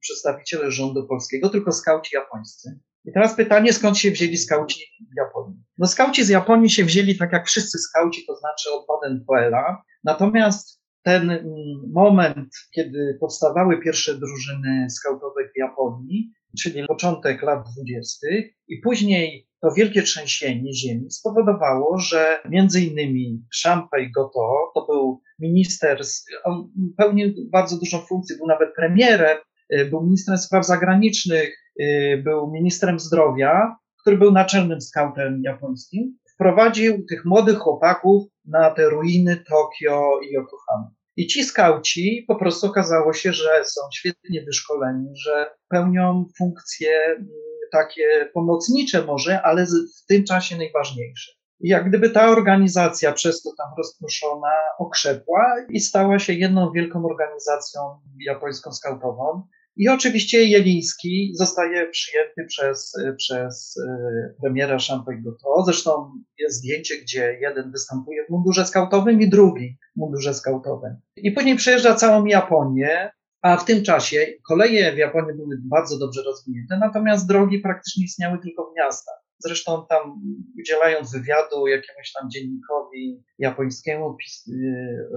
[0.00, 2.80] przedstawicielem rządu polskiego, tylko skauci japońscy.
[3.04, 4.80] I teraz pytanie, skąd się wzięli skauci
[5.12, 5.62] w Japonii?
[5.78, 9.76] No skauci z Japonii się wzięli tak jak wszyscy skauci, to znaczy od Baden-Powella.
[10.04, 11.44] Natomiast ten mm,
[11.92, 19.70] moment, kiedy powstawały pierwsze drużyny skautowe w Japonii, czyli początek lat dwudziestych i później to
[19.76, 26.00] wielkie trzęsienie ziemi spowodowało, że między innymi Szampej Goto, to był minister,
[26.44, 29.38] on pełnił bardzo dużą funkcję, był nawet premierem,
[29.74, 37.06] y, był ministrem spraw zagranicznych, Y, był ministrem zdrowia, który był naczelnym skautem japońskim, wprowadził
[37.06, 40.90] tych młodych chłopaków na te ruiny Tokio i Yokohama.
[41.16, 47.28] I ci skauci po prostu okazało się, że są świetnie wyszkoleni, że pełnią funkcje mm,
[47.72, 51.32] takie pomocnicze może, ale w tym czasie najważniejsze.
[51.60, 57.80] Jak gdyby ta organizacja przez to tam rozproszona okrzepła i stała się jedną wielką organizacją
[58.26, 59.42] japońską skautową.
[59.76, 65.64] I oczywiście Jeliński zostaje przyjęty przez, przez e, premiera Champagne Goto.
[65.64, 70.96] Zresztą jest zdjęcie, gdzie jeden występuje w mundurze skautowym i drugi w mundurze skautowym.
[71.16, 73.12] I później przejeżdża całą Japonię,
[73.42, 78.38] a w tym czasie koleje w Japonii były bardzo dobrze rozwinięte, natomiast drogi praktycznie istniały
[78.38, 79.14] tylko w miastach.
[79.38, 80.22] Zresztą tam
[80.60, 84.54] udzielając wywiadu jakiemuś tam dziennikowi japońskiemu, e,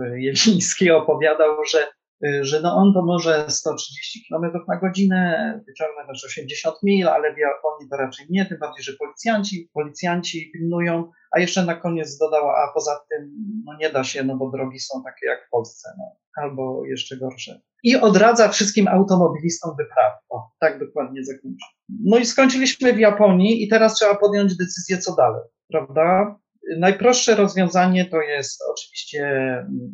[0.03, 1.87] e, Jeliński opowiadał, że
[2.23, 7.37] Y, że no on to może 130 km na godzinę wyciągnąć 80 mil, ale w
[7.37, 12.53] Japonii to raczej nie, tym bardziej, że policjanci, policjanci pilnują, a jeszcze na koniec dodała,
[12.53, 13.31] a poza tym
[13.65, 16.03] no nie da się, no bo drogi są takie jak w Polsce, no,
[16.43, 17.61] albo jeszcze gorsze.
[17.85, 20.15] I odradza wszystkim automobilistom wyprawy.
[20.29, 21.65] O, tak dokładnie zakończę.
[22.03, 26.35] No i skończyliśmy w Japonii i teraz trzeba podjąć decyzję, co dalej, prawda?
[26.77, 29.29] Najprostsze rozwiązanie to jest oczywiście,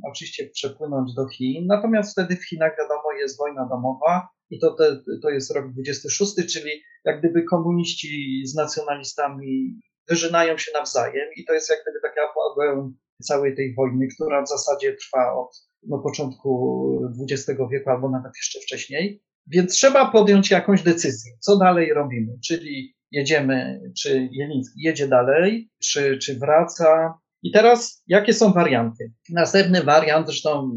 [0.09, 4.99] oczywiście przepłynąć do Chin, natomiast wtedy w Chinach wiadomo jest wojna domowa i to, te,
[5.21, 6.71] to jest rok 26, czyli
[7.05, 9.79] jak gdyby komuniści z nacjonalistami
[10.09, 14.49] wyżynają się nawzajem i to jest jak gdyby taka apogeum całej tej wojny, która w
[14.49, 19.21] zasadzie trwa od no, początku XX wieku albo nawet jeszcze wcześniej.
[19.47, 26.17] Więc trzeba podjąć jakąś decyzję, co dalej robimy, czyli jedziemy, czy Jeliński jedzie dalej, czy,
[26.17, 27.13] czy wraca.
[27.43, 29.13] I teraz jakie są warianty?
[29.29, 30.71] Następny wariant, zresztą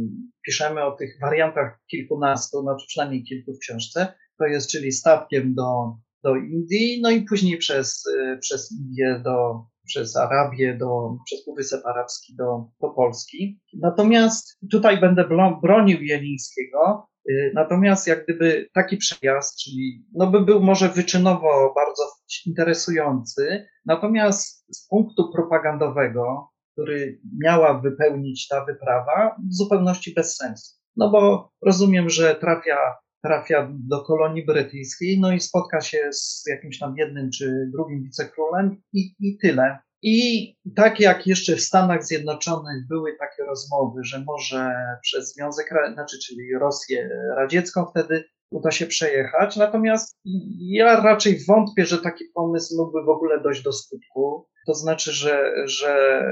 [0.46, 5.96] piszemy o tych wariantach kilkunastu, no przynajmniej kilku w książce, to jest czyli statkiem do,
[6.24, 8.04] do Indii, no i później przez,
[8.40, 13.60] przez Indię do, przez Arabię, do, przez Półwysep Arabski do, do Polski.
[13.72, 15.24] Natomiast tutaj będę
[15.62, 22.02] bronił Jelińskiego, y, natomiast jak gdyby taki przejazd, czyli no by był może wyczynowo bardzo
[22.46, 30.74] interesujący, natomiast z punktu propagandowego, który miała wypełnić ta wyprawa, w zupełności bez sensu.
[30.96, 32.76] No bo rozumiem, że trafia
[33.24, 38.82] trafia do kolonii brytyjskiej, no i spotka się z jakimś tam jednym czy drugim wicekrólem
[38.92, 39.78] i, i tyle.
[40.02, 46.16] I tak jak jeszcze w Stanach Zjednoczonych były takie rozmowy, że może przez Związek, znaczy,
[46.26, 50.16] czyli Rosję radziecką wtedy uda się przejechać, natomiast
[50.60, 54.46] ja raczej wątpię, że taki pomysł mógłby w ogóle dojść do skutku.
[54.66, 56.24] To znaczy, że, że,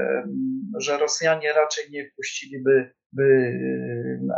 [0.79, 3.59] że Rosjanie raczej nie wpuściliby by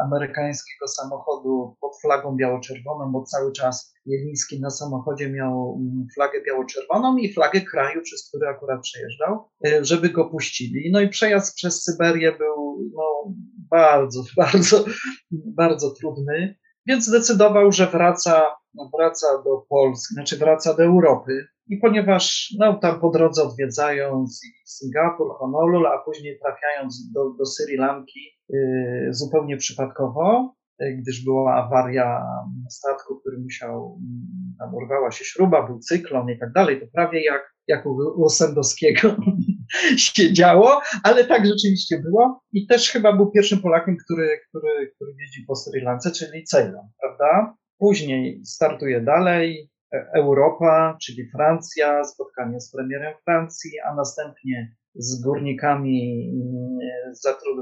[0.05, 5.79] amerykańskiego samochodu pod flagą biało-czerwoną, bo cały czas Jeliński na samochodzie miał
[6.15, 9.49] flagę biało-czerwoną i flagę kraju, przez który akurat przejeżdżał,
[9.81, 10.91] żeby go puścili.
[10.91, 13.33] No i przejazd przez Syberię był no,
[13.69, 14.85] bardzo, bardzo,
[15.31, 16.55] bardzo trudny,
[16.87, 18.55] więc zdecydował, że wraca,
[18.97, 21.47] wraca do Polski, znaczy wraca do Europy.
[21.67, 27.77] I ponieważ no, tam po drodze odwiedzając Singapur, Honolulu, a później trafiając do, do Sri
[27.77, 28.19] Lanki
[28.49, 32.25] yy, zupełnie przypadkowo, yy, gdyż była awaria
[32.69, 37.23] statku, który musiał, yy, tam urwała się śruba, był cyklon i tak dalej, to prawie
[37.23, 39.15] jak, jak u Łosendowskiego
[39.97, 42.41] się działo, ale tak rzeczywiście było.
[42.51, 46.87] I też chyba był pierwszym Polakiem, który, który, który jeździ po Sri Lance, czyli Ceylon,
[47.01, 47.55] prawda?
[47.77, 49.69] Później startuje dalej,
[50.13, 57.15] Europa, czyli Francja, spotkanie z premierem Francji, a następnie z górnikami mm,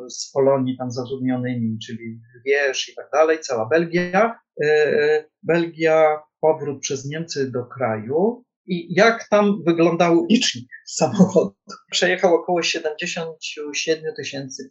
[0.09, 4.39] z Polonii tam zatrudnionymi, czyli Wierz i tak dalej, cała Belgia.
[4.63, 8.43] E, e, Belgia, powrót przez Niemcy do kraju.
[8.65, 11.55] I jak tam wyglądał licznik samochodu?
[11.91, 14.13] Przejechał około 77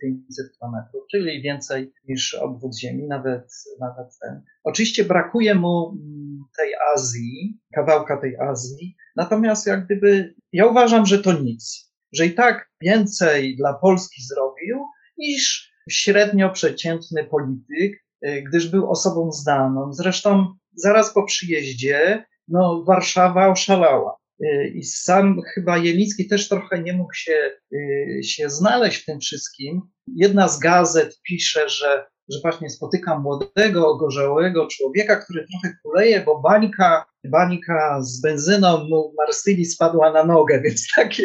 [0.01, 0.75] 500 km,
[1.11, 4.43] czyli więcej niż obwód Ziemi, nawet, nawet ten.
[4.65, 11.19] Oczywiście brakuje mu mm, tej Azji, kawałka tej Azji, natomiast jak gdyby, ja uważam, że
[11.19, 14.79] to nic, że i tak więcej dla Polski zrobił
[15.19, 19.93] niż średnio przeciętny polityk, y, gdyż był osobą znaną.
[19.93, 24.17] Zresztą zaraz po przyjeździe no, Warszawa oszalała.
[24.45, 29.21] Y, I sam chyba Jelicki też trochę nie mógł się, y, się znaleźć w tym
[29.21, 29.83] wszystkim.
[30.07, 36.41] Jedna z gazet pisze, że, że właśnie spotyka młodego, ogorzałego człowieka, który trochę kuleje, bo
[36.41, 41.23] bańka, bańka z benzyną mu Marsylii spadła na nogę, więc taki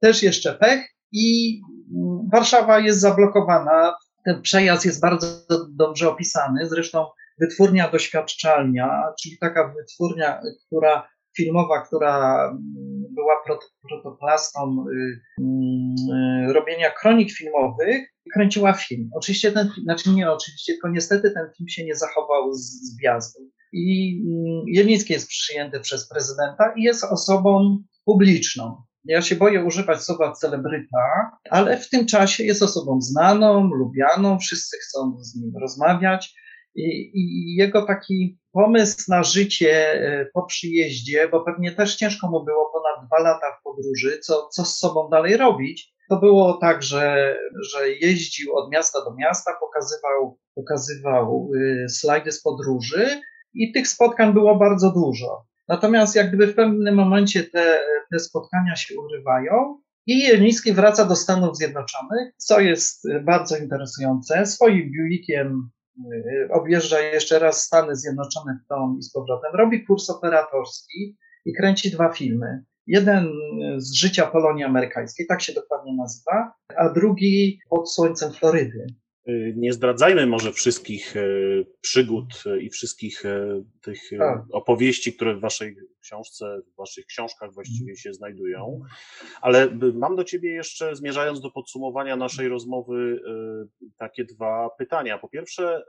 [0.00, 0.84] też jeszcze pech.
[1.12, 1.60] I
[1.94, 3.94] mm, Warszawa jest zablokowana.
[4.24, 5.26] Ten przejazd jest bardzo
[5.70, 6.68] dobrze opisany.
[6.68, 7.06] Zresztą
[7.40, 13.34] wytwórnia doświadczalnia, czyli taka wytwórnia, która filmowa, która mm, była
[13.88, 15.42] protoplastą y,
[16.48, 19.10] y, robienia kronik filmowych, kręciła film.
[19.14, 23.40] Oczywiście ten znaczy nie oczywiście, tylko niestety ten film się nie zachował z, z gwiazdą.
[23.72, 28.82] I mm, Jeliński jest przyjęty przez prezydenta i jest osobą publiczną.
[29.04, 34.76] Ja się boję używać słowa celebryta, ale w tym czasie jest osobą znaną, lubianą, wszyscy
[34.82, 36.34] chcą z nim rozmawiać.
[36.76, 42.72] I, jego taki pomysł na życie e, po przyjeździe, bo pewnie też ciężko mu było
[42.72, 47.36] ponad dwa lata w podróży, co, co z sobą dalej robić, to było tak, że,
[47.72, 53.20] że jeździł od miasta do miasta, pokazywał, pokazywał y, slajdy z podróży
[53.54, 55.44] i tych spotkań było bardzo dużo.
[55.68, 61.16] Natomiast jak gdyby w pewnym momencie te, te spotkania się urywają i Jeliński wraca do
[61.16, 64.46] Stanów Zjednoczonych, co jest bardzo interesujące.
[64.46, 65.70] Swoim Buickiem
[66.50, 71.90] objeżdża jeszcze raz Stany Zjednoczone w tom i z powrotem, robi kurs operatorski i kręci
[71.90, 72.64] dwa filmy.
[72.86, 73.28] Jeden
[73.76, 78.86] z życia Polonii Amerykańskiej, tak się dokładnie nazywa, a drugi pod słońcem Florydy.
[79.28, 83.22] Y, nie zdradzajmy może wszystkich y, przygód i wszystkich
[83.80, 84.42] tych tak.
[84.52, 88.80] opowieści, które w waszej książce, w waszych książkach właściwie się znajdują.
[89.40, 93.22] Ale mam do ciebie jeszcze, zmierzając do podsumowania naszej rozmowy,
[93.96, 95.18] takie dwa pytania.
[95.18, 95.82] Po pierwsze,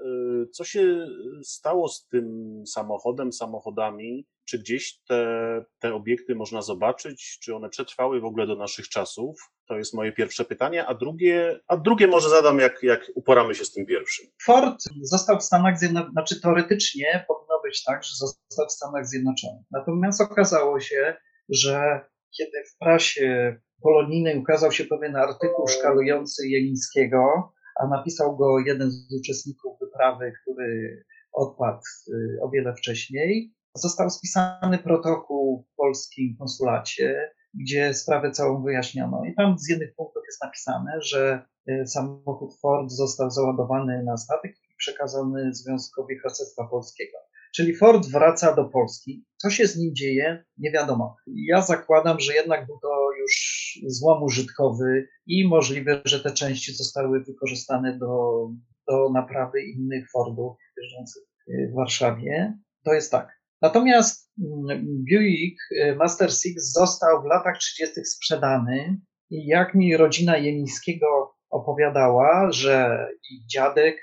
[0.52, 1.08] co się
[1.44, 4.26] stało z tym samochodem, samochodami?
[4.46, 7.40] Czy gdzieś te, te obiekty można zobaczyć?
[7.42, 9.55] Czy one przetrwały w ogóle do naszych czasów?
[9.68, 10.86] To jest moje pierwsze pytanie.
[10.86, 14.26] A drugie, a drugie może zadam, jak, jak uporamy się z tym pierwszym.
[14.46, 19.66] Ford został w Stanach Zjednoczonych, znaczy teoretycznie powinno być tak, że został w Stanach Zjednoczonych.
[19.72, 21.16] Natomiast okazało się,
[21.50, 22.02] że
[22.38, 29.14] kiedy w prasie polonijnej ukazał się pewien artykuł szkalujący Jelińskiego, a napisał go jeden z
[29.20, 31.04] uczestników wyprawy, który
[31.34, 39.26] odpadł y, o wiele wcześniej, został spisany protokół w polskim konsulacie, gdzie sprawę całą wyjaśniono.
[39.26, 44.52] I tam z jednych punktów jest napisane, że y, samochód Ford został załadowany na statek
[44.52, 47.18] i przekazany Związkowi Harcerstwa Polskiego.
[47.56, 49.26] Czyli Ford wraca do Polski.
[49.38, 51.16] Co się z nim dzieje, nie wiadomo.
[51.28, 53.36] Ja zakładam, że jednak był to już
[53.88, 58.48] złom użytkowy i możliwe, że te części zostały wykorzystane do,
[58.88, 62.58] do naprawy innych Fordów jeżdżących w Warszawie.
[62.84, 63.40] To jest tak.
[63.62, 64.25] Natomiast
[65.10, 68.06] Buick y, Master Six został w latach 30.
[68.06, 68.98] sprzedany
[69.30, 73.98] i jak mi rodzina Jemińskiego opowiadała, że ich dziadek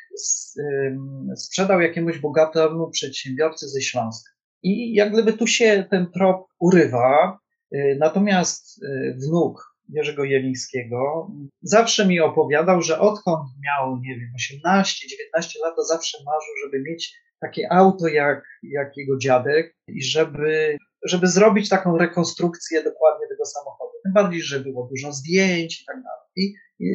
[1.37, 4.31] sprzedał jakiemuś bogatemu przedsiębiorcy ze Śląska.
[4.63, 7.39] I jak gdyby tu się ten trop urywa,
[7.75, 11.31] y, natomiast y, wnuk Jerzego Jelińskiego
[11.63, 17.15] zawsze mi opowiadał, że odkąd miał, nie wiem, 18-19 lat, to zawsze marzył, żeby mieć
[17.43, 20.77] takie auto jak, jak jego dziadek i żeby,
[21.07, 23.93] żeby zrobić taką rekonstrukcję dokładnie tego samochodu.
[24.05, 26.23] Tym bardziej, że było dużo zdjęć i tak dalej.
[26.37, 26.55] I,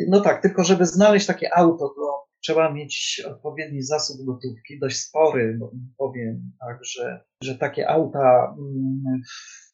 [0.10, 5.60] no tak, tylko żeby znaleźć takie auto, to trzeba mieć odpowiedni zasób gotówki, dość spory,
[5.98, 9.22] powiem tak, że, że takie auta mm,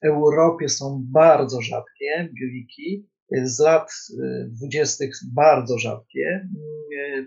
[0.03, 3.07] w Europie są bardzo rzadkie, Buicki,
[3.43, 6.49] z lat y, dwudziestych bardzo rzadkie,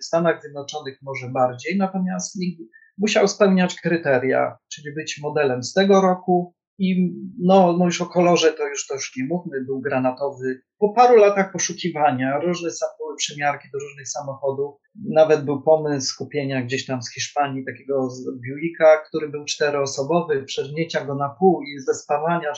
[0.01, 2.37] w Stanach Zjednoczonych może bardziej, natomiast
[2.99, 8.53] musiał spełniać kryteria, czyli być modelem z tego roku i no, no już o kolorze
[8.53, 10.61] to już, to już nie mówmy, był granatowy.
[10.79, 14.75] Po paru latach poszukiwania, różne były przymiarki do różnych samochodów,
[15.11, 18.09] nawet był pomysł kupienia gdzieś tam z Hiszpanii takiego
[18.47, 22.53] Buicka, który był czteroosobowy, przernięcia go na pół i zespawania,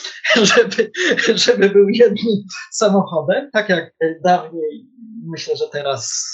[0.54, 0.90] żeby,
[1.34, 2.34] żeby był jednym
[2.72, 4.93] samochodem, tak jak dawniej
[5.30, 6.24] myślę, że teraz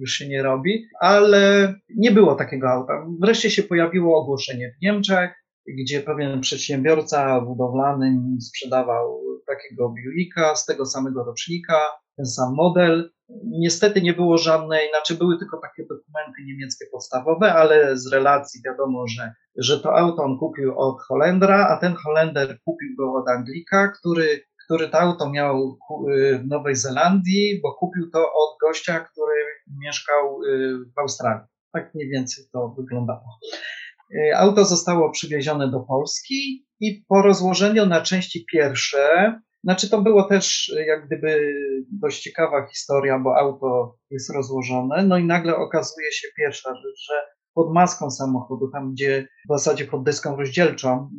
[0.00, 3.06] już się nie robi, ale nie było takiego auta.
[3.22, 5.30] Wreszcie się pojawiło ogłoszenie w Niemczech,
[5.78, 11.74] gdzie pewien przedsiębiorca budowlany sprzedawał takiego Buicka z tego samego rocznika,
[12.16, 13.10] ten sam model.
[13.44, 19.04] Niestety nie było żadnej, znaczy były tylko takie dokumenty niemieckie podstawowe, ale z relacji wiadomo,
[19.08, 23.92] że, że to auto on kupił od Holendra, a ten Holender kupił go od Anglika,
[24.00, 25.78] który, który to auto miał
[26.10, 29.34] y, w Nowej Zelandii, bo kupił to od gościa, który
[29.80, 31.46] mieszkał y, w Australii.
[31.72, 33.38] Tak mniej więcej to wyglądało.
[34.14, 40.24] Y, auto zostało przywiezione do Polski i po rozłożeniu na części pierwsze, znaczy to było
[40.24, 41.54] też jak gdyby
[41.92, 47.14] dość ciekawa historia, bo auto jest rozłożone, no i nagle okazuje się pierwsza rzecz, że
[47.54, 51.10] pod maską samochodu, tam gdzie w zasadzie pod deską rozdzielczą,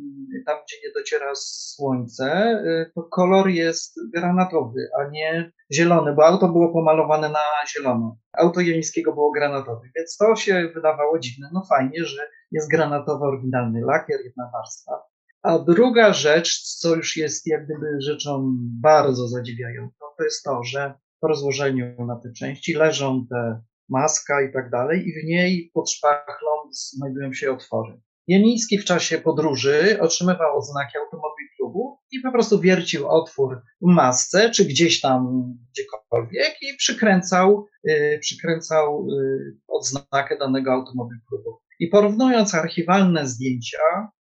[0.44, 2.58] tam gdzie nie dociera słońce,
[2.94, 7.40] to kolor jest granatowy, a nie zielony, bo auto było pomalowane na
[7.74, 8.16] zielono.
[8.38, 11.50] Auto Jelińskiego było granatowe, więc to się wydawało dziwne.
[11.52, 15.02] No fajnie, że jest granatowy oryginalny lakier, jedna warstwa.
[15.42, 20.94] A druga rzecz, co już jest jak gdyby rzeczą bardzo zadziwiającą, to jest to, że
[21.20, 25.90] po rozłożeniu na te części leżą te maska i tak dalej i w niej pod
[25.90, 28.00] szpachlą znajdują się otwory.
[28.30, 34.50] Jemiński w czasie podróży otrzymywał oznaki automobil klubu i po prostu wiercił otwór w masce,
[34.50, 41.58] czy gdzieś tam, gdziekolwiek i przykręcał, yy, przykręcał yy, odznakę danego automobil klubu.
[41.80, 43.78] I porównując archiwalne zdjęcia,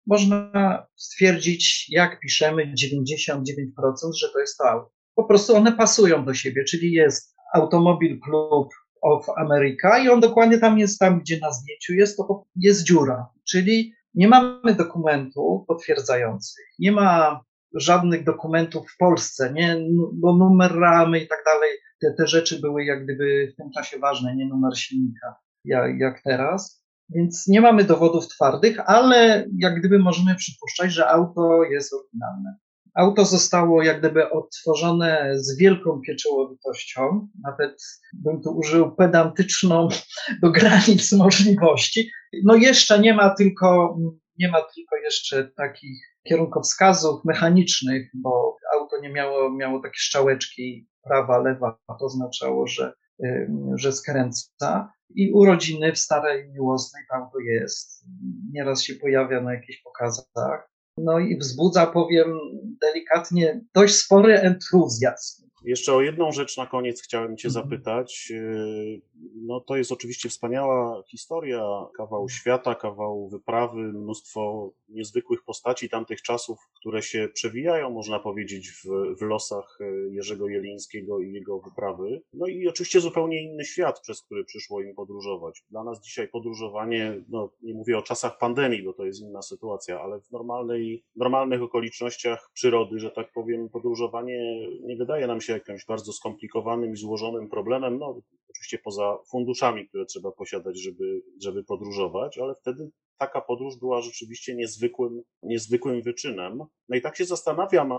[0.07, 3.67] można stwierdzić, jak piszemy 99%,
[4.21, 4.91] że to jest to auto.
[5.15, 8.69] Po prostu one pasują do siebie, czyli jest automobil klub
[9.03, 13.27] of America i on dokładnie tam jest, tam gdzie na zdjęciu jest, to jest dziura.
[13.51, 17.41] Czyli nie mamy dokumentów potwierdzających, nie ma
[17.75, 19.77] żadnych dokumentów w Polsce, nie,
[20.13, 23.99] bo numer ramy i tak dalej, te, te rzeczy były jak gdyby w tym czasie
[23.99, 26.85] ważne, nie numer silnika, jak, jak teraz.
[27.11, 32.57] Więc nie mamy dowodów twardych, ale jak gdyby możemy przypuszczać, że auto jest oryginalne.
[32.99, 37.83] Auto zostało jak gdyby odtworzone z wielką pieczołowitością, nawet
[38.13, 39.89] bym tu użył pedantyczną
[40.43, 42.11] do granic możliwości.
[42.45, 43.97] No jeszcze nie ma tylko,
[44.39, 51.39] nie ma tylko jeszcze takich kierunkowskazów mechanicznych, bo auto nie miało, miało takie szczałeczki prawa,
[51.39, 52.93] lewa, to oznaczało, że,
[53.75, 54.93] że skręca.
[55.15, 58.05] I urodziny w Starej Miłosnej tam to jest.
[58.53, 60.78] Nieraz się pojawia na jakichś pokazach.
[61.01, 62.39] No i wzbudza, powiem
[62.83, 65.48] delikatnie, dość spory entuzjazm.
[65.65, 67.65] Jeszcze o jedną rzecz na koniec chciałem Cię Mhm.
[67.65, 68.31] zapytać.
[68.31, 69.01] Yy,
[69.35, 71.63] No to jest oczywiście wspaniała historia,
[71.97, 78.85] kawał świata, kawał wyprawy, mnóstwo niezwykłych postaci tamtych czasów, które się przewijają, można powiedzieć, w,
[79.19, 82.23] w losach yy, Jerzego Jelińskiego i jego wyprawy.
[82.33, 85.63] No i oczywiście zupełnie inny świat, przez który przyszło im podróżować.
[85.71, 90.01] Dla nas dzisiaj podróżowanie, no nie mówię o czasach pandemii, bo to jest inna sytuacja,
[90.01, 95.87] ale w normalnej, normalnych okolicznościach przyrody, że tak powiem, podróżowanie nie wydaje nam się jakimś
[95.87, 97.99] bardzo skomplikowanym i złożonym problemem.
[97.99, 98.21] No,
[98.51, 104.57] oczywiście poza funduszami, które trzeba posiadać, żeby, żeby podróżować, ale wtedy taka podróż była rzeczywiście
[104.57, 106.59] niezwykłym, niezwykłym wyczynem.
[106.89, 107.99] No i tak się zastanawiam, e,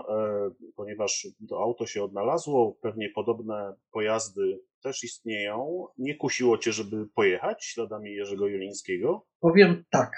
[0.76, 5.86] ponieważ to auto się odnalazło, pewnie podobne pojazdy też istnieją.
[5.98, 9.26] Nie kusiło cię, żeby pojechać śladami Jerzego Jelińskiego?
[9.40, 10.12] Powiem tak.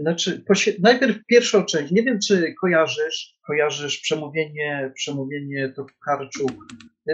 [0.00, 0.44] Znaczy,
[0.82, 1.92] najpierw pierwszą część.
[1.92, 6.52] Nie wiem, czy kojarzysz, kojarzysz przemówienie, przemówienie Tokarczuk.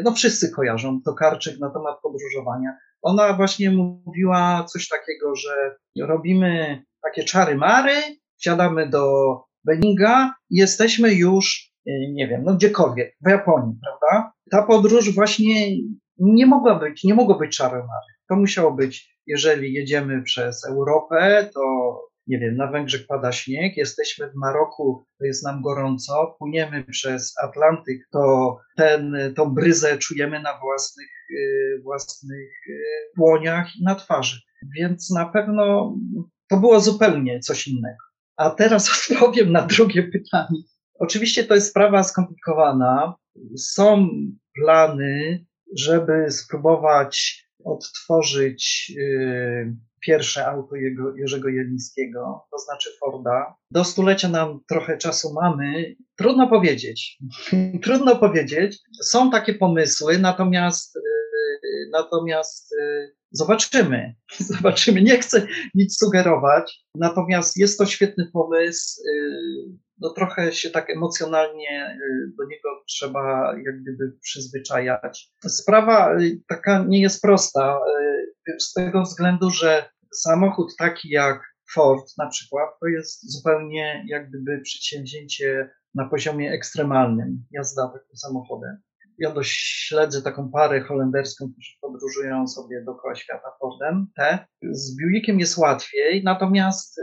[0.04, 2.70] No wszyscy kojarzą Tokarczyk na temat podróżowania.
[3.02, 7.94] Ona właśnie mówiła coś takiego, że robimy takie czary mary,
[8.36, 9.34] wsiadamy do
[9.64, 14.32] Beninga i jesteśmy już, y, nie wiem, no gdziekolwiek, w Japonii, prawda?
[14.50, 15.76] Ta podróż właśnie
[16.18, 18.12] nie mogła być, nie mogło być czary mary.
[18.28, 21.60] To musiało być jeżeli jedziemy przez Europę, to
[22.26, 27.34] nie wiem, na Węgrzech pada śnieg, jesteśmy w Maroku, to jest nam gorąco, płyniemy przez
[27.42, 32.80] Atlantyk, to ten, tą bryzę czujemy na własnych, y, własnych y,
[33.16, 34.40] dłoniach i na twarzy.
[34.76, 35.96] Więc na pewno
[36.48, 38.04] to było zupełnie coś innego.
[38.36, 40.62] A teraz odpowiem na drugie pytanie.
[40.98, 43.14] Oczywiście to jest sprawa skomplikowana.
[43.56, 44.08] Są
[44.54, 45.44] plany,
[45.76, 53.56] żeby spróbować odtworzyć y, pierwsze auto jego, Jerzego Jelińskiego, to znaczy Forda.
[53.70, 55.96] Do stulecia nam trochę czasu mamy.
[56.16, 57.18] Trudno powiedzieć.
[57.84, 58.78] Trudno powiedzieć.
[59.02, 61.00] Są takie pomysły, natomiast, y,
[61.92, 64.14] natomiast y, zobaczymy.
[64.38, 65.02] Zobaczymy.
[65.02, 69.02] Nie chcę nic sugerować, natomiast jest to świetny pomysł.
[69.02, 75.32] y, No trochę się tak emocjonalnie y, do niego trzeba jak gdyby przyzwyczajać.
[75.48, 77.78] Sprawa y, taka nie jest prosta
[78.58, 81.40] z tego względu, że samochód taki jak
[81.74, 88.76] Ford na przykład to jest zupełnie jak gdyby przedsięwzięcie na poziomie ekstremalnym, jazda takim samochodem.
[89.18, 89.50] Ja dość
[89.88, 94.06] śledzę taką parę holenderską, którzy podróżują sobie dookoła świata Fordem.
[94.16, 94.46] Te.
[94.70, 97.02] Z Buickiem jest łatwiej, natomiast, e,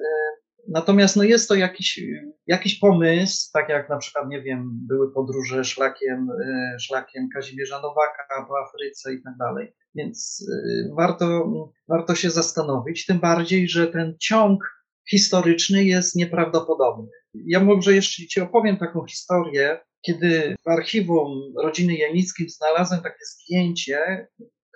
[0.68, 2.02] natomiast no jest to jakiś,
[2.48, 8.46] jakiś pomysł, tak jak na przykład, nie wiem, były podróże szlakiem, e, szlakiem Kazimierza Nowaka
[8.48, 9.74] po Afryce i tak dalej.
[9.96, 11.50] Więc e, warto,
[11.88, 14.76] warto się zastanowić, tym bardziej, że ten ciąg
[15.10, 17.10] historyczny jest nieprawdopodobny.
[17.34, 24.28] Ja może jeszcze Ci opowiem taką historię, kiedy w archiwum rodziny Janickiej znalazłem takie zdjęcie,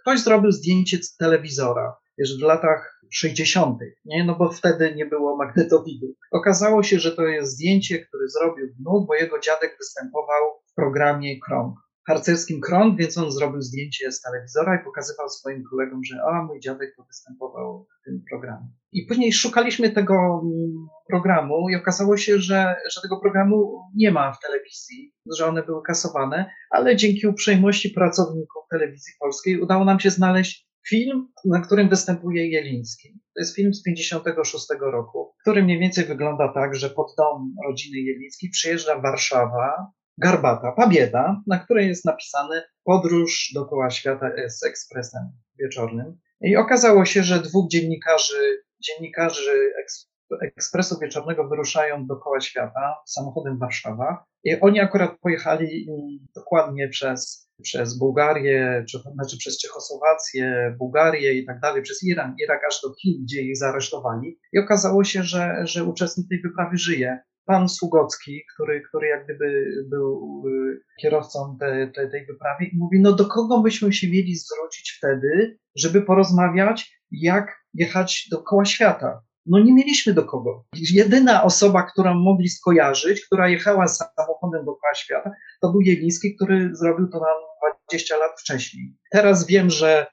[0.01, 4.23] ktoś zrobił zdjęcie z telewizora, wiesz, w latach 60., nie?
[4.23, 6.07] no bo wtedy nie było magnetowidu.
[6.31, 11.39] Okazało się, że to jest zdjęcie, które zrobił wnuk, bo jego dziadek występował w programie
[11.39, 11.75] Krąg
[12.09, 16.59] harcerskim krąg, więc on zrobił zdjęcie z telewizora i pokazywał swoim kolegom, że a mój
[16.59, 18.67] dziadek to występował w tym programie.
[18.91, 20.41] I później szukaliśmy tego
[21.09, 25.81] programu i okazało się, że, że tego programu nie ma w telewizji, że one były
[25.83, 32.49] kasowane, ale dzięki uprzejmości pracowników telewizji polskiej udało nam się znaleźć film, na którym występuje
[32.49, 33.09] Jeliński.
[33.35, 37.99] To jest film z 56 roku, który mniej więcej wygląda tak, że pod dom rodziny
[37.99, 39.91] Jelińskiej przyjeżdża Warszawa,
[40.21, 45.21] Garbata, Pabieda, na której jest napisane podróż dookoła świata z ekspresem
[45.59, 46.17] wieczornym.
[46.41, 50.09] I okazało się, że dwóch dziennikarzy, dziennikarzy eks,
[50.41, 54.25] ekspresu wieczornego wyruszają dookoła świata samochodem Warszawa.
[54.43, 55.87] I oni akurat pojechali
[56.35, 62.61] dokładnie przez, przez Bułgarię, czy, znaczy przez Czechosłowację, Bułgarię i tak dalej, przez Iran, Irak
[62.67, 64.39] aż do Chin, gdzie ich zaresztowali.
[64.53, 69.65] I okazało się, że, że uczestnik tej wyprawy żyje pan Sługocki, który, który jak gdyby
[69.89, 70.43] był
[71.01, 75.59] kierowcą te, te, tej wyprawy i mówi, no do kogo byśmy się mieli zwrócić wtedy,
[75.75, 79.21] żeby porozmawiać, jak jechać dookoła świata.
[79.45, 80.65] No nie mieliśmy do kogo.
[80.91, 85.31] Jedyna osoba, którą mogli skojarzyć, która jechała samochodem dookoła świata,
[85.61, 87.35] to był Jeliński, który zrobił to nam
[87.89, 88.95] 20 lat wcześniej.
[89.11, 90.07] Teraz wiem, że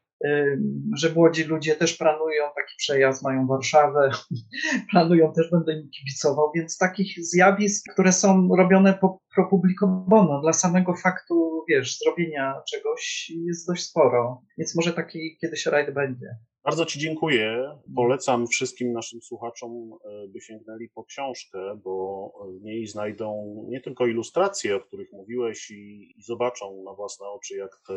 [0.96, 4.10] że młodzi ludzie też planują taki przejazd, mają Warszawę,
[4.90, 10.40] planują też, będę im kibicował, więc takich zjawisk, które są robione po, pro publico bono,
[10.40, 16.26] dla samego faktu, wiesz, zrobienia czegoś jest dość sporo, więc może taki kiedyś rajd będzie.
[16.66, 17.78] Bardzo Ci dziękuję.
[17.96, 24.06] Polecam wszystkim naszym słuchaczom, e, by sięgnęli po książkę, bo w niej znajdą nie tylko
[24.06, 27.94] ilustracje, o których mówiłeś, i, i zobaczą na własne oczy, jak te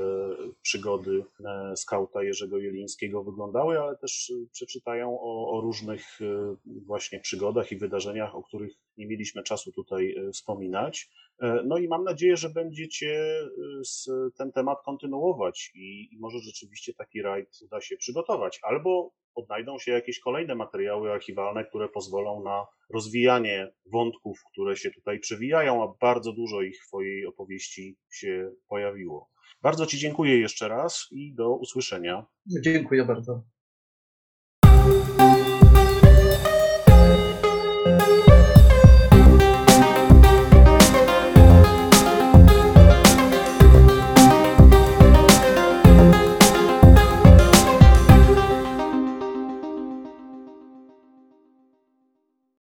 [0.61, 7.71] przygody e, skauta Jerzego Jelińskiego wyglądały, ale też przeczytają o, o różnych e, właśnie przygodach
[7.71, 11.09] i wydarzeniach, o których nie mieliśmy czasu tutaj wspominać.
[11.65, 13.39] No i mam nadzieję, że będziecie
[14.37, 19.91] ten temat kontynuować i, i może rzeczywiście taki rajd uda się przygotować albo odnajdą się
[19.91, 26.33] jakieś kolejne materiały archiwalne, które pozwolą na rozwijanie wątków, które się tutaj przewijają, a bardzo
[26.33, 29.29] dużo ich w Twojej opowieści się pojawiło.
[29.61, 32.25] Bardzo Ci dziękuję jeszcze raz i do usłyszenia.
[32.61, 33.43] Dziękuję bardzo.